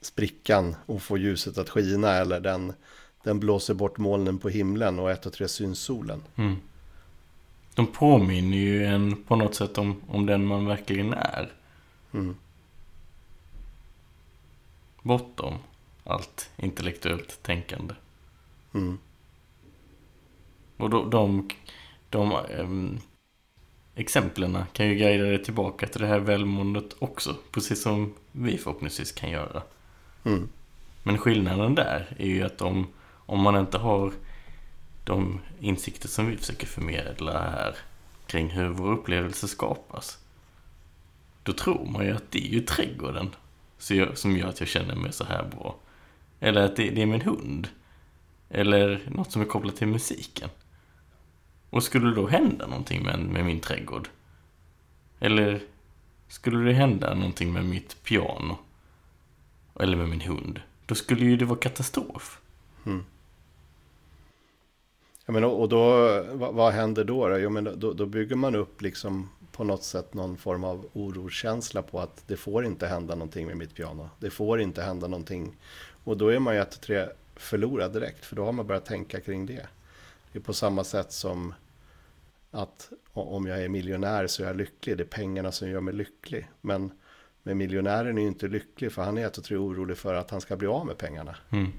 sprickan 0.01 0.75
och 0.85 1.01
får 1.01 1.19
ljuset 1.19 1.57
att 1.57 1.69
skina. 1.69 2.11
Eller 2.11 2.39
den, 2.39 2.73
den 3.29 3.39
blåser 3.39 3.73
bort 3.73 3.97
molnen 3.97 4.37
på 4.37 4.49
himlen 4.49 4.99
och 4.99 5.11
ett 5.11 5.25
och 5.25 5.33
tre 5.33 5.47
syns 5.47 5.79
solen. 5.79 6.23
Mm. 6.35 6.55
De 7.75 7.87
påminner 7.87 8.57
ju 8.57 8.85
en 8.85 9.23
på 9.23 9.35
något 9.35 9.55
sätt 9.55 9.77
om, 9.77 10.01
om 10.07 10.25
den 10.25 10.45
man 10.45 10.65
verkligen 10.65 11.13
är. 11.13 11.51
Mm 12.13 12.35
bortom 15.01 15.53
allt 16.03 16.49
intellektuellt 16.57 17.43
tänkande. 17.43 17.93
Mm. 18.73 18.97
Och 20.77 20.89
då, 20.89 21.05
de, 21.05 21.49
de 22.09 22.33
um, 22.57 22.99
exemplen 23.95 24.57
kan 24.73 24.87
ju 24.87 24.95
guida 24.95 25.23
dig 25.23 25.43
tillbaka 25.43 25.87
till 25.87 26.01
det 26.01 26.07
här 26.07 26.19
välmåendet 26.19 26.95
också. 26.99 27.35
Precis 27.51 27.81
som 27.81 28.13
vi 28.31 28.57
förhoppningsvis 28.57 29.11
kan 29.11 29.29
göra. 29.29 29.61
Mm. 30.23 30.49
Men 31.03 31.17
skillnaden 31.17 31.75
där 31.75 32.15
är 32.17 32.27
ju 32.27 32.43
att 32.43 32.61
om, 32.61 32.87
om 33.29 33.41
man 33.41 33.55
inte 33.55 33.77
har 33.77 34.13
de 35.03 35.39
insikter 35.59 36.07
som 36.07 36.27
vi 36.27 36.37
försöker 36.37 36.67
förmedla 36.67 37.41
här 37.41 37.75
kring 38.27 38.49
hur 38.49 38.69
vår 38.69 38.91
upplevelse 38.91 39.47
skapas. 39.47 40.17
Då 41.43 41.53
tror 41.53 41.85
man 41.85 42.05
ju 42.05 42.11
att 42.11 42.31
det 42.31 42.47
är 42.47 42.51
ju 42.51 42.61
trädgården 42.61 43.35
som 44.13 44.37
gör 44.37 44.47
att 44.47 44.59
jag 44.59 44.69
känner 44.69 44.95
mig 44.95 45.13
så 45.13 45.23
här 45.23 45.43
bra. 45.43 45.75
Eller 46.39 46.61
att 46.61 46.75
det, 46.75 46.89
det 46.89 47.01
är 47.01 47.05
min 47.05 47.21
hund. 47.21 47.67
Eller 48.49 49.01
något 49.07 49.31
som 49.31 49.41
är 49.41 49.45
kopplat 49.45 49.75
till 49.75 49.87
musiken. 49.87 50.49
Och 51.69 51.83
skulle 51.83 52.09
det 52.09 52.15
då 52.15 52.27
hända 52.27 52.67
någonting 52.67 53.03
med, 53.03 53.19
med 53.19 53.45
min 53.45 53.59
trädgård? 53.59 54.09
Eller 55.19 55.61
skulle 56.27 56.69
det 56.69 56.73
hända 56.73 57.15
någonting 57.15 57.53
med 57.53 57.65
mitt 57.65 58.03
piano? 58.03 58.57
Eller 59.79 59.97
med 59.97 60.09
min 60.09 60.21
hund? 60.21 60.61
Då 60.85 60.95
skulle 60.95 61.25
ju 61.25 61.37
det 61.37 61.45
vara 61.45 61.59
katastrof. 61.59 62.39
Mm. 62.85 63.05
Ja, 65.29 65.33
men 65.33 65.43
och 65.43 65.69
då, 65.69 65.81
vad, 66.33 66.53
vad 66.53 66.73
händer 66.73 67.03
då? 67.03 67.29
Då? 67.29 67.37
Jo, 67.37 67.49
men 67.49 67.79
då? 67.79 67.93
Då 67.93 68.05
bygger 68.05 68.35
man 68.35 68.55
upp 68.55 68.81
liksom 68.81 69.29
på 69.51 69.63
något 69.63 69.83
sätt 69.83 70.13
någon 70.13 70.37
form 70.37 70.63
av 70.63 70.89
oroskänsla 70.93 71.81
på 71.81 71.99
att 71.99 72.23
det 72.27 72.37
får 72.37 72.65
inte 72.65 72.87
hända 72.87 73.15
någonting 73.15 73.47
med 73.47 73.57
mitt 73.57 73.75
piano. 73.75 74.09
Det 74.19 74.29
får 74.29 74.61
inte 74.61 74.81
hända 74.81 75.07
någonting. 75.07 75.57
Och 76.03 76.17
då 76.17 76.27
är 76.27 76.39
man 76.39 76.55
ju 76.55 76.61
ett 76.61 76.81
tre 76.81 77.05
förlorad 77.35 77.93
direkt, 77.93 78.25
för 78.25 78.35
då 78.35 78.45
har 78.45 78.51
man 78.51 78.67
börjat 78.67 78.85
tänka 78.85 79.19
kring 79.21 79.45
det. 79.45 79.67
Det 80.31 80.39
är 80.39 80.43
på 80.43 80.53
samma 80.53 80.83
sätt 80.83 81.11
som 81.11 81.53
att 82.51 82.89
om 83.13 83.47
jag 83.47 83.63
är 83.63 83.69
miljonär 83.69 84.27
så 84.27 84.43
är 84.43 84.47
jag 84.47 84.57
lycklig. 84.57 84.97
Det 84.97 85.03
är 85.03 85.07
pengarna 85.07 85.51
som 85.51 85.69
gör 85.69 85.81
mig 85.81 85.93
lycklig. 85.93 86.49
Men, 86.61 86.91
men 87.43 87.57
miljonären 87.57 88.17
är 88.17 88.21
ju 88.21 88.27
inte 88.27 88.47
lycklig 88.47 88.91
för 88.91 89.01
han 89.01 89.17
är 89.17 89.27
ett 89.27 89.37
och 89.37 89.43
tre 89.43 89.57
orolig 89.57 89.97
för 89.97 90.13
att 90.13 90.31
han 90.31 90.41
ska 90.41 90.55
bli 90.55 90.67
av 90.67 90.85
med 90.85 90.97
pengarna. 90.97 91.35
Mm. 91.49 91.71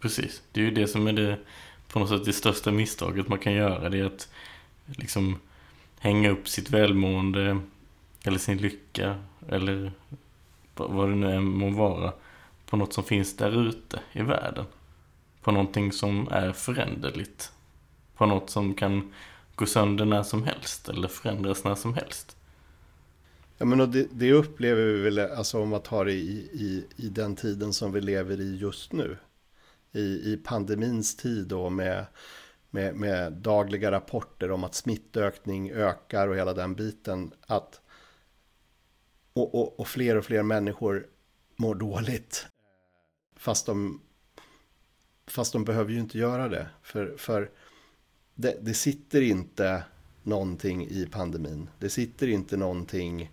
Precis, 0.00 0.42
det 0.52 0.60
är 0.60 0.64
ju 0.64 0.70
det 0.70 0.86
som 0.86 1.06
är 1.06 1.12
det 1.12 1.38
på 1.92 1.98
något 1.98 2.08
sätt 2.08 2.24
det 2.24 2.32
största 2.32 2.70
misstaget 2.70 3.28
man 3.28 3.38
kan 3.38 3.52
göra. 3.52 3.88
Det 3.88 3.98
är 3.98 4.04
att 4.04 4.28
liksom 4.86 5.40
hänga 5.98 6.30
upp 6.30 6.48
sitt 6.48 6.70
välmående 6.70 7.60
eller 8.24 8.38
sin 8.38 8.58
lycka 8.58 9.16
eller 9.48 9.92
vad 10.74 11.08
det 11.08 11.14
nu 11.14 11.32
än 11.32 11.44
må 11.44 11.70
vara 11.70 12.12
på 12.66 12.76
något 12.76 12.92
som 12.92 13.04
finns 13.04 13.36
där 13.36 13.68
ute 13.68 14.00
i 14.12 14.22
världen. 14.22 14.64
på 15.42 15.50
någonting 15.50 15.92
som 15.92 16.28
är 16.30 16.52
föränderligt. 16.52 17.52
På 18.16 18.26
något 18.26 18.50
som 18.50 18.74
kan 18.74 19.12
gå 19.54 19.66
sönder 19.66 20.04
när 20.04 20.22
som 20.22 20.44
helst 20.44 20.88
eller 20.88 21.08
förändras 21.08 21.64
när 21.64 21.74
som 21.74 21.94
helst. 21.94 22.36
Ja, 23.58 23.66
men 23.66 23.80
och 23.80 23.88
det, 23.88 24.06
det 24.12 24.32
upplever 24.32 24.82
vi 24.82 25.00
väl, 25.00 25.18
alltså 25.18 25.62
om 25.62 25.68
man 25.68 25.80
tar 25.80 26.04
det 26.04 26.12
i, 26.12 26.48
i, 26.52 26.84
i 26.96 27.08
den 27.08 27.36
tiden 27.36 27.72
som 27.72 27.92
vi 27.92 28.00
lever 28.00 28.40
i 28.40 28.56
just 28.56 28.92
nu. 28.92 29.16
I, 29.92 30.32
i 30.32 30.40
pandemins 30.44 31.16
tid 31.16 31.52
och 31.52 31.72
med, 31.72 32.06
med, 32.70 32.94
med 32.94 33.32
dagliga 33.32 33.90
rapporter 33.90 34.50
om 34.50 34.64
att 34.64 34.74
smittökning 34.74 35.70
ökar 35.70 36.28
och 36.28 36.36
hela 36.36 36.54
den 36.54 36.74
biten. 36.74 37.32
Att, 37.40 37.80
och, 39.32 39.54
och, 39.54 39.80
och 39.80 39.88
fler 39.88 40.16
och 40.16 40.24
fler 40.24 40.42
människor 40.42 41.06
mår 41.56 41.74
dåligt. 41.74 42.46
Fast 43.36 43.66
de, 43.66 44.00
fast 45.26 45.52
de 45.52 45.64
behöver 45.64 45.92
ju 45.92 46.00
inte 46.00 46.18
göra 46.18 46.48
det. 46.48 46.68
För, 46.82 47.16
för 47.16 47.50
det, 48.34 48.58
det 48.60 48.74
sitter 48.74 49.22
inte 49.22 49.84
någonting 50.22 50.86
i 50.86 51.06
pandemin. 51.06 51.70
Det 51.78 51.90
sitter 51.90 52.28
inte 52.28 52.56
någonting 52.56 53.32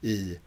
i 0.00 0.38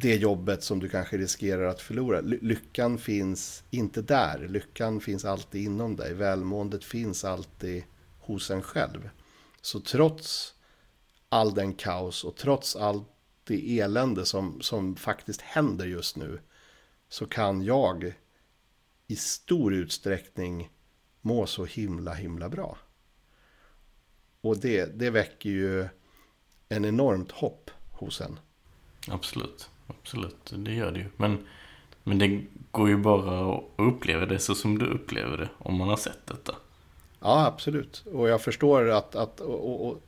det 0.00 0.16
jobbet 0.16 0.62
som 0.62 0.78
du 0.78 0.88
kanske 0.88 1.18
riskerar 1.18 1.64
att 1.64 1.80
förlora. 1.80 2.20
Lyckan 2.20 2.98
finns 2.98 3.64
inte 3.70 4.02
där. 4.02 4.48
Lyckan 4.48 5.00
finns 5.00 5.24
alltid 5.24 5.64
inom 5.64 5.96
dig. 5.96 6.14
Välmåendet 6.14 6.84
finns 6.84 7.24
alltid 7.24 7.84
hos 8.18 8.50
en 8.50 8.62
själv. 8.62 9.10
Så 9.60 9.80
trots 9.80 10.54
all 11.28 11.54
den 11.54 11.74
kaos 11.74 12.24
och 12.24 12.36
trots 12.36 12.76
allt 12.76 13.08
det 13.44 13.80
elände 13.80 14.26
som, 14.26 14.60
som 14.60 14.96
faktiskt 14.96 15.40
händer 15.40 15.86
just 15.86 16.16
nu 16.16 16.40
så 17.08 17.26
kan 17.26 17.62
jag 17.62 18.12
i 19.06 19.16
stor 19.16 19.74
utsträckning 19.74 20.70
må 21.20 21.46
så 21.46 21.64
himla 21.64 22.14
himla 22.14 22.48
bra. 22.48 22.78
Och 24.40 24.58
det, 24.58 24.98
det 24.98 25.10
väcker 25.10 25.50
ju 25.50 25.88
en 26.68 26.84
enormt 26.84 27.32
hopp 27.32 27.70
hos 27.92 28.20
en. 28.20 28.38
Absolut, 29.08 29.70
absolut, 29.88 30.52
det 30.56 30.72
gör 30.72 30.92
det 30.92 30.98
ju. 30.98 31.06
Men, 31.16 31.46
men 32.04 32.18
det 32.18 32.44
går 32.70 32.88
ju 32.88 32.96
bara 32.96 33.54
att 33.54 33.64
uppleva 33.76 34.26
det 34.26 34.38
så 34.38 34.54
som 34.54 34.78
du 34.78 34.86
upplever 34.86 35.36
det 35.36 35.48
om 35.58 35.74
man 35.74 35.88
har 35.88 35.96
sett 35.96 36.26
detta. 36.26 36.54
Ja, 37.20 37.46
absolut. 37.46 38.04
Och 38.12 38.28
jag 38.28 38.42
förstår 38.42 38.90
att, 38.90 39.14
att 39.14 39.40
och, 39.40 39.88
och, 39.88 40.02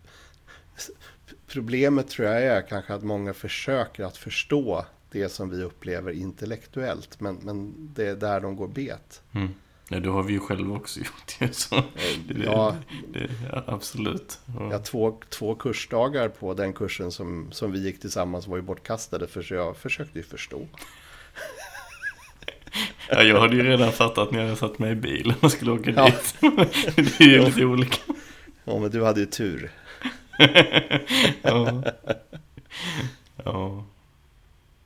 problemet 1.46 2.08
tror 2.08 2.28
jag 2.28 2.42
är 2.42 2.62
kanske 2.62 2.94
att 2.94 3.02
många 3.02 3.34
försöker 3.34 4.04
att 4.04 4.16
förstå 4.16 4.84
det 5.10 5.28
som 5.28 5.50
vi 5.50 5.62
upplever 5.62 6.12
intellektuellt. 6.12 7.20
Men, 7.20 7.34
men 7.42 7.74
det 7.94 8.06
är 8.06 8.16
där 8.16 8.40
de 8.40 8.56
går 8.56 8.68
bet. 8.68 9.22
Mm. 9.32 9.48
Ja, 9.92 10.00
det 10.00 10.09
har 10.09 10.22
vi 10.22 10.33
ju 10.33 10.40
själva 10.40 10.76
också 10.76 11.00
gjort. 11.00 11.37
ju. 11.38 11.53
Så 11.53 11.83
det, 12.29 12.44
ja, 12.44 12.76
det, 13.12 13.31
ja, 13.53 13.64
absolut. 13.66 14.38
Ja, 14.70 14.79
två, 14.79 15.20
två 15.29 15.55
kursdagar 15.55 16.29
på 16.29 16.55
den 16.55 16.72
kursen 16.72 17.12
som, 17.12 17.53
som 17.53 17.72
vi 17.72 17.85
gick 17.85 18.00
tillsammans 18.00 18.46
var 18.46 18.57
ju 18.57 18.62
bortkastade. 18.62 19.26
För 19.26 19.55
jag 19.55 19.76
försökte 19.76 20.18
ju 20.18 20.24
förstå. 20.24 20.66
Ja, 23.09 23.22
jag 23.22 23.40
hade 23.40 23.57
ju 23.57 23.62
redan 23.62 23.92
fattat 23.92 24.31
när 24.31 24.46
jag 24.46 24.59
satt 24.59 24.79
mig 24.79 24.92
i 24.92 24.94
bilen 24.94 25.35
och 25.40 25.53
skulle 25.53 25.70
åka 25.70 25.90
ja. 25.90 26.05
dit. 26.05 26.35
Det 27.18 27.20
är 27.20 27.29
ju 27.29 27.44
lite 27.44 27.64
olika. 27.64 27.96
Ja, 28.64 28.79
men 28.79 28.90
du 28.90 29.05
hade 29.05 29.20
ju 29.20 29.26
tur. 29.26 29.70
ja. 31.42 31.83
ja. 33.44 33.85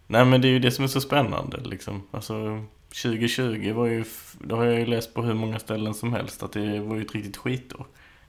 Nej, 0.07 0.25
men 0.25 0.41
det 0.41 0.49
är 0.49 0.51
ju 0.51 0.59
det 0.59 0.71
som 0.71 0.85
är 0.85 0.89
så 0.89 1.01
spännande 1.01 1.61
liksom. 1.65 2.03
Alltså, 2.11 2.65
2020 3.03 3.73
var 3.73 3.87
ju, 3.87 4.05
det 4.39 4.55
har 4.55 4.65
jag 4.65 4.79
ju 4.79 4.87
läst 4.87 5.15
på 5.15 5.23
hur 5.23 5.35
många 5.35 5.59
ställen 5.59 5.95
som 5.95 6.13
helst, 6.13 6.43
att 6.43 6.53
det 6.53 6.81
var 6.81 6.97
ju 6.97 7.03
ett 7.03 7.15
riktigt 7.15 7.37
skitår. 7.37 7.87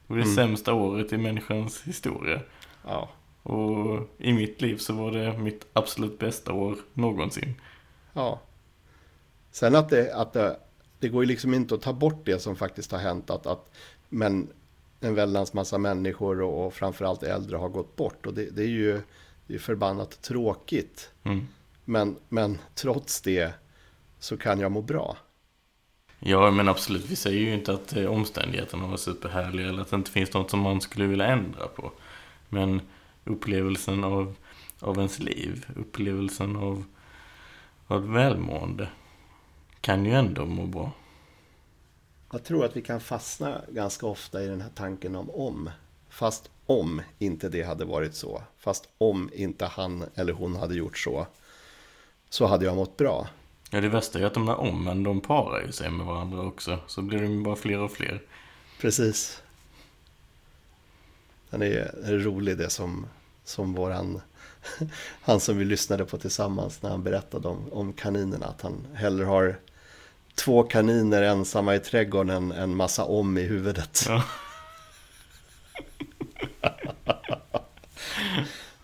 Det 0.08 0.14
var 0.14 0.18
det 0.18 0.24
mm. 0.24 0.36
sämsta 0.36 0.74
året 0.74 1.14
i 1.14 1.18
människans 1.18 1.84
historia. 1.84 2.42
Ja. 2.84 3.10
Och 3.44 4.10
i 4.18 4.34
mitt 4.34 4.62
liv 4.62 4.78
så 4.78 4.94
var 4.94 5.12
det 5.12 5.38
mitt 5.38 5.66
absolut 5.74 6.20
bästa 6.20 6.54
år 6.54 6.78
någonsin. 6.94 7.56
Ja. 8.14 8.42
Sen 9.52 9.76
att 9.76 9.90
det, 9.90 10.16
att 10.16 10.34
det, 10.34 10.60
det 11.00 11.10
går 11.10 11.24
ju 11.24 11.28
liksom 11.28 11.54
inte 11.54 11.76
att 11.76 11.82
ta 11.82 11.94
bort 11.94 12.26
det 12.26 12.40
som 12.40 12.56
faktiskt 12.56 12.92
har 12.92 13.00
hänt. 13.00 13.30
Att, 13.30 13.46
att 13.46 13.72
men 14.10 14.48
en 15.00 15.16
väldans 15.16 15.54
massa 15.54 15.78
människor 15.78 16.42
och, 16.42 16.66
och 16.66 16.74
framförallt 16.74 17.24
äldre 17.24 17.58
har 17.58 17.70
gått 17.70 17.96
bort. 17.96 18.26
Och 18.26 18.34
det, 18.34 18.50
det 18.50 18.64
är 18.64 18.68
ju 18.68 19.02
det 19.48 19.56
är 19.56 19.60
förbannat 19.60 20.22
tråkigt. 20.22 21.12
Mm. 21.24 21.48
Men, 21.86 22.16
men 22.30 22.58
trots 22.76 23.22
det 23.22 23.54
så 24.20 24.38
kan 24.38 24.60
jag 24.60 24.72
må 24.72 24.82
bra. 24.82 25.18
Ja, 26.20 26.52
men 26.52 26.70
absolut. 26.70 27.06
Vi 27.06 27.16
säger 27.16 27.40
ju 27.40 27.54
inte 27.54 27.74
att 27.74 27.96
eh, 27.96 28.06
omständigheterna 28.06 28.88
var 28.88 28.98
superhärliga 28.98 29.68
eller 29.70 29.82
att 29.82 29.90
det 29.90 29.96
inte 29.96 30.12
finns 30.12 30.34
något 30.34 30.50
som 30.50 30.60
man 30.60 30.82
skulle 30.82 31.08
vilja 31.08 31.28
ändra 31.28 31.68
på. 31.68 31.92
Men 32.50 32.82
upplevelsen 33.24 34.04
av, 34.04 34.36
av 34.80 34.98
ens 34.98 35.20
liv, 35.20 35.66
upplevelsen 35.76 36.56
av, 36.56 36.84
av 37.88 38.12
välmående 38.12 38.88
kan 39.82 40.06
ju 40.06 40.12
ändå 40.12 40.46
må 40.46 40.66
bra. 40.66 40.92
Jag 42.32 42.44
tror 42.44 42.66
att 42.66 42.78
vi 42.78 42.82
kan 42.82 43.02
fastna 43.02 43.62
ganska 43.70 44.08
ofta 44.08 44.44
i 44.44 44.48
den 44.48 44.62
här 44.62 44.72
tanken 44.76 45.16
om 45.16 45.30
om. 45.30 45.70
Fast 46.10 46.50
om 46.66 47.02
inte 47.20 47.50
det 47.50 47.64
hade 47.64 47.86
varit 47.86 48.16
så. 48.16 48.42
Fast 48.58 48.90
om 48.98 49.30
inte 49.34 49.66
han 49.66 50.04
eller 50.16 50.34
hon 50.34 50.56
hade 50.56 50.76
gjort 50.76 50.98
så. 50.98 51.28
Så 52.30 52.46
hade 52.46 52.66
jag 52.66 52.76
mått 52.76 52.98
bra. 52.98 53.28
Ja, 53.70 53.82
det 53.82 53.90
värsta 53.90 54.20
är 54.20 54.26
att 54.26 54.34
de 54.34 54.46
där 54.46 54.60
ommen, 54.60 55.04
de 55.04 55.22
parar 55.22 55.62
ju 55.66 55.72
sig 55.72 55.90
med 55.90 56.06
varandra 56.06 56.42
också. 56.42 56.80
Så 56.88 57.02
blir 57.02 57.22
de 57.22 57.44
bara 57.44 57.56
fler 57.56 57.80
och 57.80 57.92
fler. 57.92 58.22
Precis. 58.82 59.42
Den 61.50 61.62
är, 61.62 61.96
är 62.04 62.20
rolig 62.20 62.58
det 62.58 62.70
som, 62.70 63.06
som 63.44 63.74
våran, 63.74 64.22
han 65.22 65.40
som 65.40 65.58
vi 65.58 65.66
lyssnade 65.66 66.06
på 66.06 66.18
tillsammans 66.18 66.82
när 66.82 66.90
han 66.90 67.04
berättade 67.04 67.48
om, 67.48 67.74
om 67.74 67.94
kaninerna. 67.94 68.46
Att 68.46 68.62
han 68.62 68.88
hellre 68.94 69.26
har 69.26 69.60
två 70.36 70.64
kaniner 70.64 71.22
ensamma 71.22 71.76
i 71.76 71.80
trädgården 71.80 72.30
än 72.30 72.52
en 72.52 72.76
massa 72.76 73.06
om 73.06 73.38
i 73.38 73.42
huvudet. 73.42 74.06
Ja. 74.08 74.24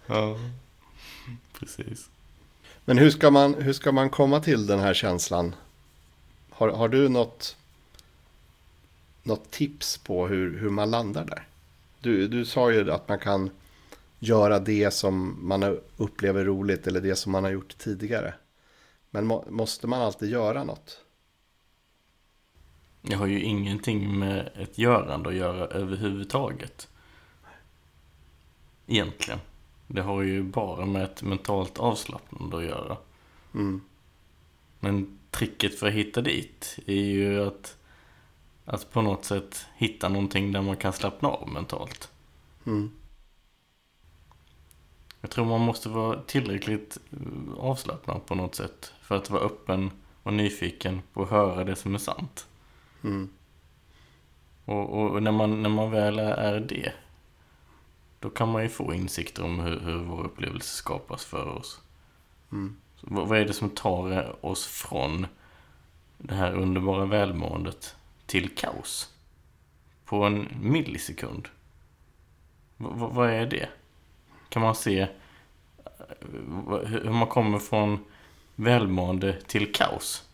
ja, 0.08 0.39
precis. 1.60 2.10
Men 2.86 2.98
hur 2.98 3.10
ska, 3.10 3.32
man, 3.32 3.54
hur 3.54 3.74
ska 3.74 3.91
man 3.91 4.10
komma 4.10 4.39
till 4.39 4.67
den 4.67 4.80
här 4.80 4.94
känslan? 4.94 5.56
Har, 6.50 6.70
har 6.70 6.89
du 6.89 7.10
något, 7.10 7.58
något 9.24 9.52
tips 9.52 9.98
på 9.98 10.28
hur, 10.28 10.60
hur 10.60 10.70
man 10.70 10.91
landar 10.91 11.26
där? 11.26 11.48
Du, 12.00 12.28
du 12.28 12.46
sa 12.46 12.72
ju 12.72 12.91
att 12.91 13.08
man 13.08 13.20
kan 13.20 13.50
göra 14.20 14.60
det 14.60 14.91
som 14.91 15.48
man 15.48 15.80
upplever 15.98 16.46
roligt 16.46 16.88
eller 16.88 17.02
det 17.02 17.15
som 17.15 17.32
man 17.32 17.44
har 17.44 17.52
gjort 17.52 17.78
tidigare. 17.78 18.34
Men 19.10 19.26
må, 19.26 19.46
måste 19.50 19.88
man 19.88 20.02
alltid 20.02 20.30
göra 20.30 20.63
något? 20.63 21.00
Jag 23.02 23.17
har 23.17 23.28
ju 23.28 23.41
ingenting 23.41 24.20
med 24.20 24.50
ett 24.56 24.78
görande 24.78 25.30
att 25.30 25.36
göra 25.36 25.67
överhuvudtaget. 25.67 26.88
Egentligen. 28.88 29.39
Det 29.94 30.02
har 30.02 30.22
ju 30.22 30.44
bara 30.44 30.86
med 30.86 31.04
ett 31.04 31.24
mentalt 31.24 31.80
avslappnande 31.80 32.58
att 32.58 32.64
göra. 32.64 32.98
Mm. 33.54 33.82
Men 34.80 35.20
tricket 35.32 35.80
för 35.80 35.88
att 35.88 35.94
hitta 35.94 36.22
dit 36.22 36.80
är 36.86 36.94
ju 36.94 37.48
att, 37.48 37.78
att 38.66 38.92
på 38.92 39.02
något 39.02 39.26
sätt 39.26 39.66
hitta 39.76 40.10
någonting 40.10 40.52
där 40.52 40.62
man 40.62 40.78
kan 40.78 40.94
slappna 40.94 41.30
av 41.30 41.50
mentalt. 41.50 42.12
Mm. 42.66 42.92
Jag 45.22 45.32
tror 45.32 45.46
man 45.46 45.62
måste 45.62 45.90
vara 45.90 46.22
tillräckligt 46.22 46.98
eh, 47.12 47.54
avslappnad 47.58 48.26
på 48.26 48.36
något 48.36 48.56
sätt 48.56 48.94
för 49.02 49.16
att 49.16 49.30
vara 49.30 49.42
öppen 49.42 49.92
och 50.24 50.34
nyfiken 50.34 51.02
på 51.14 51.24
att 51.24 51.30
höra 51.30 51.64
det 51.64 51.76
som 51.76 51.96
är 51.96 52.00
sant. 52.00 52.48
Mm. 53.04 53.30
Och, 54.66 55.02
och, 55.02 55.24
när, 55.24 55.32
man, 55.32 55.62
när 55.62 55.70
man 55.70 55.92
väl 55.92 56.20
är 56.20 56.60
det 56.60 56.94
då 58.22 58.30
kan 58.30 58.50
man 58.50 58.64
ju 58.64 58.70
få 58.70 58.94
insikter 58.94 59.44
om 59.44 59.60
hur, 59.60 59.80
hur 59.80 59.98
vår 59.98 60.24
upplevelse 60.24 60.76
skapas 60.76 61.26
för 61.26 61.48
oss. 61.48 61.82
Mm. 62.52 62.76
vad, 63.02 63.28
vad 63.28 63.40
är 63.40 63.46
det 63.46 63.54
som 63.54 63.70
tar 63.70 64.46
oss 64.46 64.66
från 64.66 65.28
det 66.18 66.36
här 66.36 66.54
underbara 66.54 67.06
välmåendet 67.06 67.96
till 68.26 68.56
kaos? 68.56 69.14
På 70.06 70.24
en 70.24 70.48
millisekund. 70.62 71.48
V 72.78 72.88
vad 72.90 73.30
är 73.30 73.46
det? 73.46 73.70
Kan 74.50 74.62
man 74.62 74.76
se 74.76 75.08
hur 76.86 77.12
man 77.12 77.28
kommer 77.28 77.60
från 77.60 78.06
välmående 78.56 79.42
till 79.42 79.74
kaos? 79.74 80.30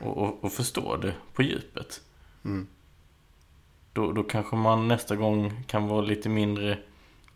Och, 0.00 0.16
och, 0.16 0.44
och 0.44 0.52
förstå 0.52 0.96
det 0.96 1.14
på 1.32 1.42
djupet. 1.42 2.00
Mm. 2.44 2.66
Då, 3.92 4.12
då 4.12 4.22
kanske 4.22 4.56
man 4.56 4.88
nästa 4.88 5.16
gång 5.16 5.64
kan 5.66 5.88
vara 5.88 6.00
lite 6.00 6.28
mindre 6.28 6.78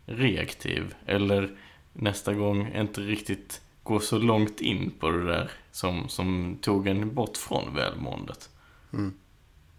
reaktiv. 0.09 0.95
Eller 1.05 1.57
nästa 1.93 2.33
gång 2.33 2.75
inte 2.75 3.01
riktigt 3.01 3.61
gå 3.83 3.99
så 3.99 4.17
långt 4.17 4.61
in 4.61 4.91
på 4.99 5.11
det 5.11 5.25
där 5.25 5.51
som, 5.71 6.09
som 6.09 6.57
tog 6.61 6.87
en 6.87 7.13
bort 7.13 7.37
från 7.37 7.75
välmåendet. 7.75 8.49
Mm. 8.93 9.13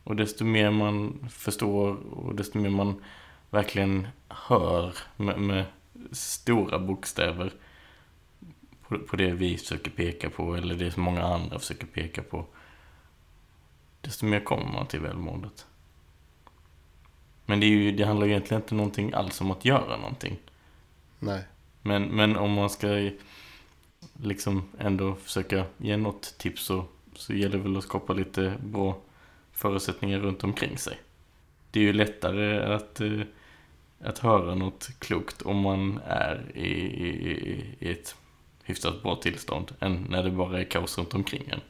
Och 0.05 0.17
desto 0.17 0.45
mer 0.45 0.71
man 0.71 1.29
förstår 1.31 1.95
och 1.95 2.35
desto 2.35 2.59
mer 2.59 2.71
man 2.71 3.05
verkligen 3.51 4.09
hör 4.29 4.95
med, 5.17 5.41
med 5.41 5.65
stora 6.13 6.79
bokstäver 6.79 7.53
på, 8.89 8.99
på 8.99 9.17
det 9.17 9.33
vi 9.33 9.59
försöker 9.59 9.91
peka 9.91 10.31
på 10.31 10.55
eller 10.55 10.75
det 10.75 10.91
som 10.91 11.03
många 11.03 11.23
andra 11.23 11.59
försöker 11.59 11.87
peka 11.87 12.23
på. 12.23 12.47
Desto 14.01 14.27
mer 14.27 14.41
kommer 14.41 14.73
man 14.73 14.87
till 14.87 15.01
välmåendet. 15.01 15.67
Men 17.51 17.61
det, 17.61 17.67
är 17.67 17.69
ju, 17.69 17.93
det 17.93 18.05
handlar 18.05 18.27
ju 18.27 18.33
egentligen 18.33 18.63
inte 18.63 18.75
någonting 18.75 19.13
alls 19.13 19.41
om 19.41 19.51
att 19.51 19.65
göra 19.65 19.97
någonting. 19.97 20.39
Nej. 21.19 21.43
Men, 21.83 22.03
men 22.03 22.37
om 22.37 22.53
man 22.53 22.71
ska 22.71 23.11
liksom 24.23 24.69
ändå 24.79 25.15
försöka 25.15 25.65
ge 25.77 25.97
något 25.97 26.35
tips 26.39 26.63
så, 26.63 26.85
så 27.15 27.33
gäller 27.33 27.57
det 27.57 27.63
väl 27.63 27.77
att 27.77 27.85
skapa 27.85 28.13
lite 28.13 28.55
bra 28.65 28.99
förutsättningar 29.53 30.19
runt 30.19 30.45
omkring 30.45 30.79
sig. 30.79 31.01
Det 31.71 31.81
är 31.81 31.85
ju 31.85 31.93
lättare 31.93 32.75
att, 32.75 33.01
eh, 33.01 33.21
att 34.01 34.19
höra 34.19 34.55
något 34.55 34.91
klokt 34.99 35.43
om 35.43 35.57
man 35.57 36.01
är 36.07 36.53
i, 36.55 36.71
i, 37.07 37.75
i 37.79 37.91
ett 37.91 38.17
hyfsat 38.63 39.03
bra 39.03 39.17
tillstånd 39.17 39.75
än 39.81 40.07
när 40.11 40.23
det 40.23 40.31
bara 40.31 40.61
är 40.61 40.65
kaos 40.65 40.99
runt 40.99 41.15
omkring 41.15 41.49
en. 41.49 41.61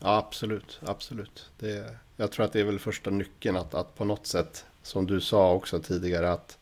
Ja, 0.00 0.16
absolut. 0.16 0.80
absolut. 0.86 1.50
Det, 1.58 1.96
jag 2.16 2.32
tror 2.32 2.46
att 2.46 2.52
det 2.52 2.60
är 2.60 2.64
väl 2.64 2.78
första 2.78 3.10
nyckeln 3.10 3.56
att, 3.56 3.74
att 3.74 3.96
på 3.96 4.04
något 4.04 4.26
sätt, 4.26 4.64
som 4.82 5.06
du 5.06 5.20
sa 5.20 5.52
också 5.52 5.80
tidigare, 5.80 6.32
att, 6.32 6.58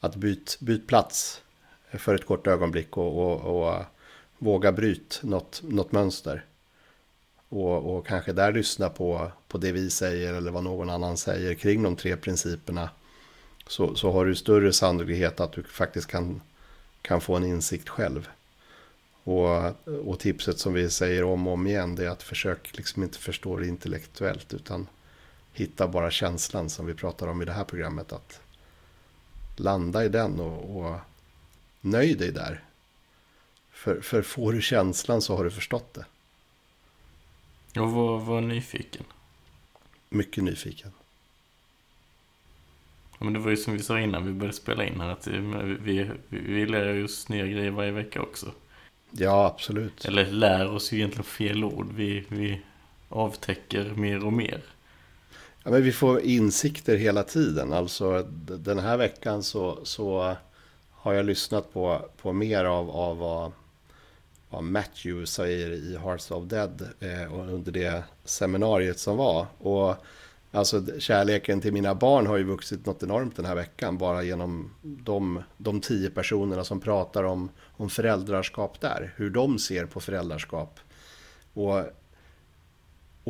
att 0.00 0.16
byt, 0.16 0.56
byt 0.60 0.86
plats 0.86 1.42
för 1.90 2.14
ett 2.14 2.26
kort 2.26 2.46
ögonblick 2.46 2.96
och, 2.96 3.18
och, 3.18 3.40
och 3.40 3.80
uh, 3.80 3.86
våga 4.38 4.72
bryt 4.72 5.20
något, 5.22 5.62
något 5.64 5.92
mönster. 5.92 6.44
Och, 7.48 7.96
och 7.96 8.06
kanske 8.06 8.32
där 8.32 8.52
lyssna 8.52 8.88
på, 8.88 9.32
på 9.48 9.58
det 9.58 9.72
vi 9.72 9.90
säger 9.90 10.34
eller 10.34 10.50
vad 10.50 10.64
någon 10.64 10.90
annan 10.90 11.16
säger 11.16 11.54
kring 11.54 11.82
de 11.82 11.96
tre 11.96 12.16
principerna. 12.16 12.90
Så, 13.66 13.94
så 13.94 14.10
har 14.10 14.24
du 14.24 14.34
större 14.34 14.72
sannolikhet 14.72 15.40
att 15.40 15.52
du 15.52 15.62
faktiskt 15.62 16.06
kan, 16.06 16.40
kan 17.02 17.20
få 17.20 17.36
en 17.36 17.44
insikt 17.44 17.88
själv. 17.88 18.28
Och, 19.24 19.88
och 20.06 20.18
tipset 20.18 20.58
som 20.58 20.72
vi 20.72 20.90
säger 20.90 21.24
om 21.24 21.46
och 21.46 21.52
om 21.52 21.66
igen 21.66 21.94
det 21.94 22.04
är 22.04 22.10
att 22.10 22.22
försök 22.22 22.76
liksom 22.76 23.02
inte 23.02 23.18
förstå 23.18 23.56
det 23.56 23.66
intellektuellt 23.66 24.54
utan 24.54 24.86
hitta 25.58 25.88
bara 25.88 26.10
känslan 26.10 26.70
som 26.70 26.86
vi 26.86 26.94
pratar 26.94 27.26
om 27.26 27.42
i 27.42 27.44
det 27.44 27.52
här 27.52 27.64
programmet. 27.64 28.12
Att 28.12 28.40
landa 29.56 30.04
i 30.04 30.08
den 30.08 30.40
och, 30.40 30.76
och 30.76 30.96
nöj 31.80 32.14
dig 32.14 32.32
där. 32.32 32.64
För, 33.70 34.00
för 34.00 34.22
får 34.22 34.52
du 34.52 34.62
känslan 34.62 35.22
så 35.22 35.36
har 35.36 35.44
du 35.44 35.50
förstått 35.50 35.94
det. 35.94 36.04
Och 37.80 37.92
var, 37.92 38.18
var 38.18 38.40
nyfiken. 38.40 39.04
Mycket 40.08 40.44
nyfiken. 40.44 40.92
Ja, 43.18 43.24
men 43.24 43.32
det 43.32 43.38
var 43.38 43.50
ju 43.50 43.56
som 43.56 43.72
vi 43.72 43.82
sa 43.82 44.00
innan 44.00 44.26
vi 44.26 44.32
började 44.32 44.56
spela 44.56 44.84
in 44.84 45.00
här 45.00 45.08
att 45.08 45.26
vi, 45.26 45.38
vi, 45.80 46.10
vi 46.28 46.66
lär 46.66 47.04
oss 47.04 47.28
nya 47.28 47.46
grejer 47.46 47.70
varje 47.70 47.90
vecka 47.90 48.22
också. 48.22 48.52
Ja, 49.10 49.46
absolut. 49.46 50.04
Eller 50.04 50.26
lär 50.26 50.70
oss 50.70 50.92
ju 50.92 50.96
egentligen 50.96 51.24
fel 51.24 51.64
ord. 51.64 51.92
Vi, 51.94 52.24
vi 52.28 52.60
avtäcker 53.08 53.84
mer 53.84 54.24
och 54.24 54.32
mer. 54.32 54.62
Ja, 55.68 55.72
men 55.72 55.82
vi 55.82 55.92
får 55.92 56.20
insikter 56.20 56.96
hela 56.96 57.22
tiden. 57.22 57.72
Alltså 57.72 58.22
den 58.46 58.78
här 58.78 58.96
veckan 58.96 59.42
så, 59.42 59.78
så 59.82 60.36
har 60.90 61.12
jag 61.12 61.26
lyssnat 61.26 61.72
på, 61.72 62.08
på 62.22 62.32
mer 62.32 62.64
av, 62.64 62.90
av 62.90 63.18
vad, 63.18 63.52
vad 64.50 64.64
Matthew 64.64 65.26
säger 65.26 65.70
i 65.70 65.96
Hearts 65.96 66.30
of 66.30 66.44
Dead 66.44 66.88
eh, 67.00 67.52
under 67.54 67.72
det 67.72 68.02
seminariet 68.24 68.98
som 68.98 69.16
var. 69.16 69.46
Och 69.58 69.96
alltså 70.50 70.82
kärleken 70.98 71.60
till 71.60 71.72
mina 71.72 71.94
barn 71.94 72.26
har 72.26 72.36
ju 72.36 72.44
vuxit 72.44 72.86
något 72.86 73.02
enormt 73.02 73.36
den 73.36 73.46
här 73.46 73.54
veckan 73.54 73.98
bara 73.98 74.22
genom 74.22 74.74
de, 74.82 75.42
de 75.56 75.80
tio 75.80 76.10
personerna 76.10 76.64
som 76.64 76.80
pratar 76.80 77.24
om, 77.24 77.50
om 77.76 77.90
föräldraskap 77.90 78.80
där. 78.80 79.14
Hur 79.16 79.30
de 79.30 79.58
ser 79.58 79.86
på 79.86 80.00
föräldraskap. 80.00 80.80
Och, 81.54 81.82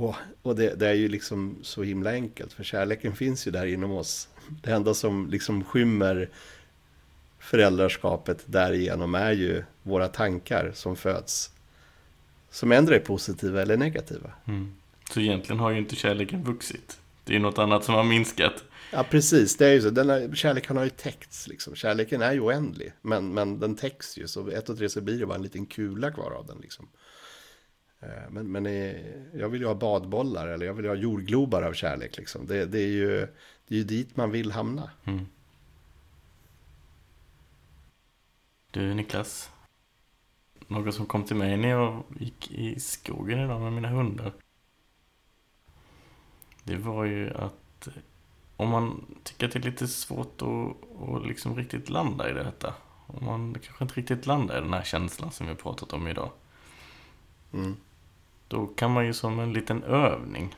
och, 0.04 0.14
och 0.42 0.56
det, 0.56 0.74
det 0.74 0.88
är 0.88 0.94
ju 0.94 1.08
liksom 1.08 1.58
så 1.62 1.82
himla 1.82 2.10
enkelt 2.10 2.52
för 2.52 2.64
kärleken 2.64 3.16
finns 3.16 3.46
ju 3.46 3.50
där 3.50 3.66
inom 3.66 3.92
oss. 3.92 4.28
Det 4.62 4.70
enda 4.70 4.94
som 4.94 5.30
liksom 5.30 5.64
skymmer 5.64 6.28
föräldraskapet 7.38 8.44
därigenom 8.46 9.14
är 9.14 9.32
ju 9.32 9.64
våra 9.82 10.08
tankar 10.08 10.72
som 10.74 10.96
föds. 10.96 11.50
Som 12.50 12.72
ändå 12.72 12.92
är 12.92 12.98
positiva 12.98 13.62
eller 13.62 13.76
negativa. 13.76 14.30
Mm. 14.44 14.74
Så 15.10 15.20
egentligen 15.20 15.60
har 15.60 15.70
ju 15.70 15.78
inte 15.78 15.96
kärleken 15.96 16.44
vuxit. 16.44 17.00
Det 17.24 17.32
är 17.32 17.34
ju 17.34 17.42
något 17.42 17.58
annat 17.58 17.84
som 17.84 17.94
har 17.94 18.04
minskat. 18.04 18.64
Ja, 18.92 19.04
precis. 19.10 19.56
Det 19.56 19.66
är 19.66 19.72
ju 19.72 19.80
så. 19.80 19.90
Den 19.90 20.36
kärleken 20.36 20.76
har 20.76 20.84
ju 20.84 20.90
täckts. 20.90 21.48
Liksom. 21.48 21.74
Kärleken 21.74 22.22
är 22.22 22.32
ju 22.32 22.40
oändlig. 22.40 22.92
Men, 23.02 23.34
men 23.34 23.60
den 23.60 23.76
täcks 23.76 24.18
ju. 24.18 24.28
Så 24.28 24.48
ett 24.48 24.68
och 24.68 24.78
tre 24.78 24.88
så 24.88 25.00
blir 25.00 25.18
det 25.18 25.26
bara 25.26 25.34
en 25.34 25.42
liten 25.42 25.66
kula 25.66 26.10
kvar 26.10 26.30
av 26.30 26.46
den. 26.46 26.58
Liksom. 26.62 26.88
Eh, 28.00 28.30
men, 28.30 28.52
men 28.52 28.64
jag 29.34 29.48
vill 29.48 29.60
ju 29.60 29.66
ha 29.66 29.74
badbollar 29.74 30.48
eller 30.48 30.66
jag 30.66 30.74
vill 30.74 30.86
ha 30.86 30.94
jordglobar 30.94 31.62
av 31.62 31.72
kärlek. 31.72 32.16
Liksom. 32.16 32.46
Det, 32.46 32.64
det, 32.64 32.80
är 32.80 32.88
ju, 32.88 33.28
det 33.68 33.74
är 33.74 33.78
ju 33.78 33.84
dit 33.84 34.16
man 34.16 34.30
vill 34.30 34.52
hamna. 34.52 34.90
Mm. 35.04 35.26
Du 38.70 38.94
Niklas. 38.94 39.50
Något 40.66 40.94
som 40.94 41.06
kom 41.06 41.24
till 41.24 41.36
mig 41.36 41.56
när 41.56 41.68
jag 41.68 42.02
gick 42.18 42.50
i 42.50 42.80
skogen 42.80 43.38
idag 43.38 43.60
med 43.60 43.72
mina 43.72 43.88
hundar. 43.88 44.32
Det 46.64 46.76
var 46.76 47.04
ju 47.04 47.34
att 47.34 47.88
om 48.56 48.68
man 48.68 49.14
tycker 49.22 49.46
att 49.46 49.52
det 49.52 49.58
är 49.58 49.62
lite 49.62 49.88
svårt 49.88 50.42
att, 50.42 51.00
att 51.08 51.26
liksom 51.26 51.56
riktigt 51.56 51.88
landa 51.88 52.30
i 52.30 52.32
detta. 52.32 52.74
Om 53.06 53.24
man 53.24 53.54
kanske 53.62 53.84
inte 53.84 53.94
riktigt 53.94 54.26
landar 54.26 54.58
i 54.58 54.60
den 54.60 54.72
här 54.72 54.82
känslan 54.82 55.32
som 55.32 55.46
vi 55.46 55.52
har 55.52 55.58
pratat 55.58 55.92
om 55.92 56.08
idag. 56.08 56.30
Mm. 57.52 57.76
Då 58.48 58.66
kan 58.66 58.92
man 58.92 59.06
ju 59.06 59.14
som 59.14 59.38
en 59.38 59.52
liten 59.52 59.82
övning, 59.82 60.54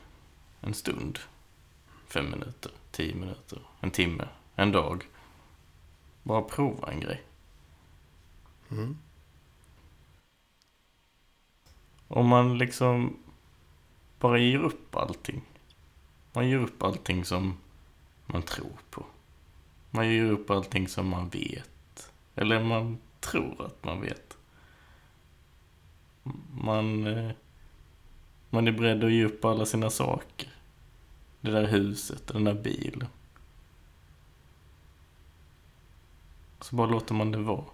en 0.61 0.73
stund, 0.73 1.19
fem 2.07 2.31
minuter, 2.31 2.71
tio 2.91 3.15
minuter, 3.15 3.61
en 3.79 3.91
timme, 3.91 4.27
en 4.55 4.71
dag. 4.71 5.03
Bara 6.23 6.41
prova 6.41 6.91
en 6.91 6.99
grej. 6.99 7.23
Mm. 8.69 8.97
Om 12.07 12.27
man 12.27 12.57
liksom 12.57 13.17
bara 14.19 14.37
ger 14.37 14.59
upp 14.59 14.95
allting. 14.95 15.41
Man 16.33 16.49
ger 16.49 16.57
upp 16.57 16.83
allting 16.83 17.25
som 17.25 17.57
man 18.25 18.43
tror 18.43 18.77
på. 18.89 19.05
Man 19.89 20.09
ger 20.09 20.31
upp 20.31 20.49
allting 20.49 20.87
som 20.87 21.09
man 21.09 21.29
vet. 21.29 22.11
Eller 22.35 22.63
man 22.63 22.97
tror 23.19 23.65
att 23.65 23.83
man 23.83 24.01
vet. 24.01 24.37
Man, 26.51 27.07
eh, 27.07 27.31
man 28.51 28.67
är 28.67 28.71
beredd 28.71 29.03
att 29.03 29.11
ge 29.11 29.25
upp 29.25 29.45
alla 29.45 29.65
sina 29.65 29.89
saker. 29.89 30.49
Det 31.41 31.51
där 31.51 31.67
huset, 31.67 32.27
den 32.27 32.43
där 32.43 32.53
bilen. 32.53 33.07
Så 36.59 36.75
bara 36.75 36.87
låter 36.87 37.13
man 37.13 37.31
det 37.31 37.37
vara. 37.37 37.65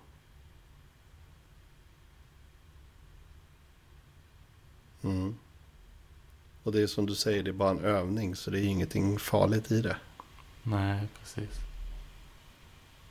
Mm. 5.04 5.36
Och 6.64 6.72
det 6.72 6.82
är 6.82 6.88
som 6.88 7.06
du 7.06 7.16
säger, 7.16 7.44
det 7.44 7.50
är 7.50 7.54
bara 7.54 7.72
en 7.72 7.86
övning. 7.86 8.36
Så 8.36 8.52
det 8.52 8.60
är 8.60 8.64
ingenting 8.64 9.20
farligt 9.20 9.72
i 9.72 9.82
det. 9.82 9.98
Nej, 10.64 11.08
precis. 11.20 11.60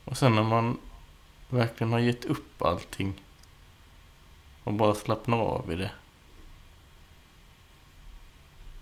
Och 0.05 0.19
sen 0.19 0.35
när 0.35 0.43
man 0.43 0.79
verkligen 1.49 1.93
har 1.93 1.99
gett 1.99 2.25
upp 2.25 2.63
allting. 2.63 3.23
Och 4.65 4.73
bara 4.73 4.95
slappnar 4.95 5.39
av 5.39 5.73
i 5.73 5.77
det. 5.77 5.91